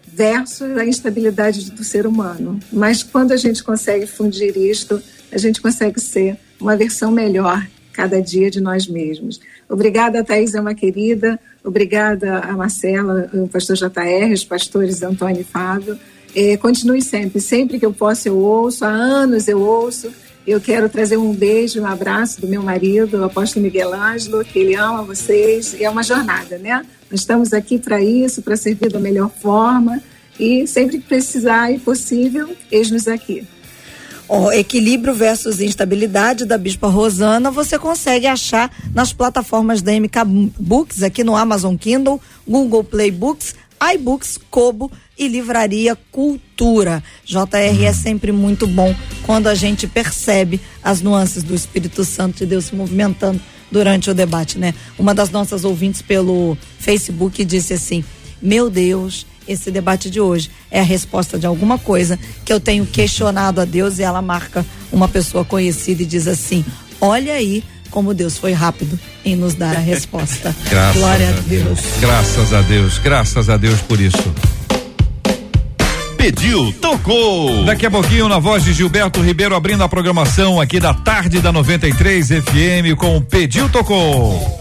[0.06, 2.60] versus a instabilidade do ser humano.
[2.72, 5.02] Mas quando a gente consegue fundir isto,
[5.32, 9.40] a gente consegue ser uma versão melhor cada dia de nós mesmos.
[9.70, 11.40] Obrigada, Thaís, é uma querida.
[11.64, 16.00] Obrigada a Marcela, o pastor JR, os pastores Antônio e Fábio.
[16.36, 20.12] É, continue sempre, sempre que eu posso eu ouço, há anos eu ouço.
[20.46, 24.60] Eu quero trazer um beijo, um abraço do meu marido, o apóstolo Miguel Ângelo, que
[24.60, 25.74] ele ama vocês.
[25.74, 26.86] E é uma jornada, né?
[27.12, 30.02] Nós estamos aqui para isso, para servir da melhor forma.
[30.40, 33.46] E sempre que precisar e possível, eis-nos aqui.
[34.30, 41.02] O equilíbrio versus instabilidade da Bispa Rosana você consegue achar nas plataformas da MK Books,
[41.02, 43.56] aqui no Amazon Kindle, Google Play Books,
[43.96, 47.02] iBooks, Kobo e Livraria Cultura.
[47.24, 52.48] JR é sempre muito bom quando a gente percebe as nuances do Espírito Santo de
[52.48, 53.40] Deus se movimentando
[53.72, 54.74] durante o debate, né?
[55.00, 58.04] Uma das nossas ouvintes pelo Facebook disse assim:
[58.42, 62.86] Meu Deus, esse debate de hoje é a resposta de alguma coisa que eu tenho
[62.86, 66.66] questionado a Deus e ela marca uma pessoa conhecida e diz assim:
[67.00, 70.56] Olha aí como Deus foi rápido em nos dar a resposta.
[70.70, 71.64] Graças Glória a Deus.
[71.64, 71.80] Deus.
[72.00, 74.34] Graças a Deus, graças a Deus por isso.
[76.18, 77.64] Pediu, tocou.
[77.64, 81.52] Daqui a pouquinho, na voz de Gilberto Ribeiro, abrindo a programação aqui da tarde da
[81.52, 84.60] 93 FM com Pediu, tocou.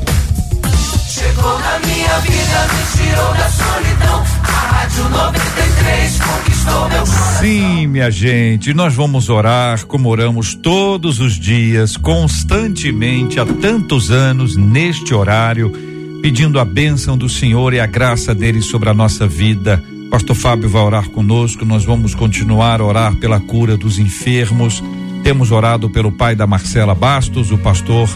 [1.37, 4.25] Minha vida, me tirou da solidão.
[4.43, 7.41] A Rádio 93 conquistou meu coração.
[7.43, 14.57] Sim, minha gente, nós vamos orar como oramos todos os dias, constantemente, há tantos anos,
[14.57, 15.71] neste horário,
[16.23, 19.83] pedindo a bênção do Senhor e a graça dele sobre a nossa vida.
[20.11, 24.83] Pastor Fábio vai orar conosco, nós vamos continuar a orar pela cura dos enfermos.
[25.23, 28.09] Temos orado pelo pai da Marcela Bastos, o pastor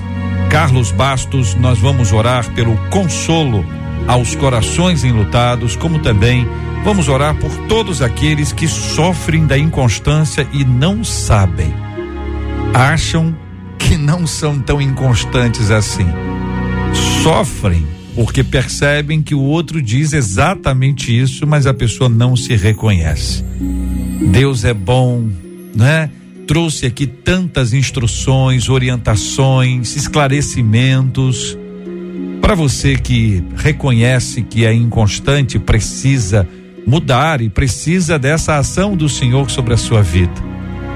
[0.50, 3.64] Carlos Bastos, nós vamos orar pelo consolo
[4.08, 6.44] aos corações enlutados, como também
[6.84, 11.72] vamos orar por todos aqueles que sofrem da inconstância e não sabem.
[12.74, 13.34] Acham
[13.78, 16.06] que não são tão inconstantes assim.
[17.22, 17.86] Sofrem
[18.16, 23.44] porque percebem que o outro diz exatamente isso, mas a pessoa não se reconhece.
[24.32, 25.28] Deus é bom,
[25.74, 26.10] né?
[26.50, 31.56] Trouxe aqui tantas instruções, orientações, esclarecimentos.
[32.40, 36.48] Para você que reconhece que é inconstante, precisa
[36.84, 40.34] mudar e precisa dessa ação do Senhor sobre a sua vida.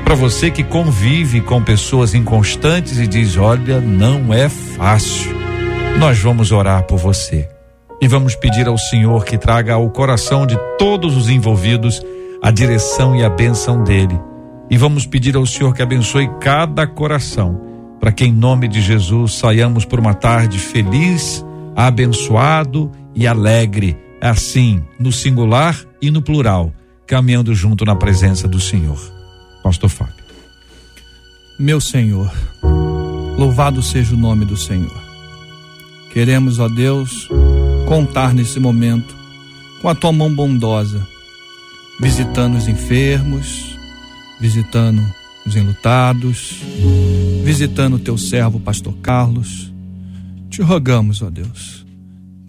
[0.05, 5.30] Para você que convive com pessoas inconstantes e diz: Olha, não é fácil.
[6.00, 7.48] Nós vamos orar por você
[8.02, 12.02] e vamos pedir ao Senhor que traga ao coração de todos os envolvidos
[12.42, 14.18] a direção e a bênção dele
[14.70, 17.60] e vamos pedir ao Senhor que abençoe cada coração,
[18.00, 21.44] para que em nome de Jesus saiamos por uma tarde feliz,
[21.76, 26.72] abençoado e alegre, assim, no singular e no plural,
[27.06, 28.98] caminhando junto na presença do Senhor.
[29.62, 30.24] Pastor Fábio.
[31.58, 32.32] Meu Senhor,
[33.38, 35.02] louvado seja o nome do Senhor.
[36.12, 37.28] Queremos, ó Deus,
[37.86, 39.14] contar nesse momento
[39.80, 41.06] com a tua mão bondosa,
[42.00, 43.73] visitando os enfermos,
[44.41, 45.03] visitando
[45.47, 46.61] os enlutados,
[47.45, 49.72] visitando o teu servo, pastor Carlos.
[50.49, 51.85] Te rogamos, ó Deus,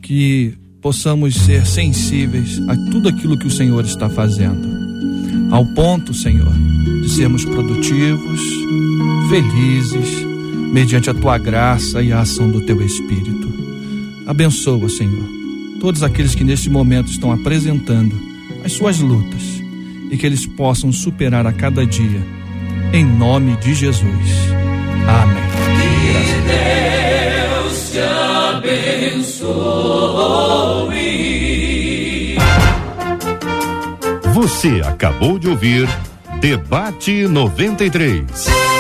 [0.01, 4.67] que possamos ser sensíveis a tudo aquilo que o Senhor está fazendo,
[5.51, 6.53] ao ponto, Senhor,
[7.01, 8.41] de sermos produtivos,
[9.29, 10.23] felizes,
[10.71, 13.51] mediante a tua graça e a ação do teu Espírito.
[14.27, 15.27] Abençoa, Senhor,
[15.79, 18.15] todos aqueles que neste momento estão apresentando
[18.63, 19.64] as suas lutas
[20.15, 22.21] e que eles possam superar a cada dia.
[22.93, 24.05] Em nome de Jesus.
[25.07, 25.43] Amém.
[25.77, 26.13] Que
[27.67, 27.99] Deus te
[29.19, 29.45] abençoe.
[34.33, 35.87] Você acabou de ouvir
[36.39, 38.74] Debate 93.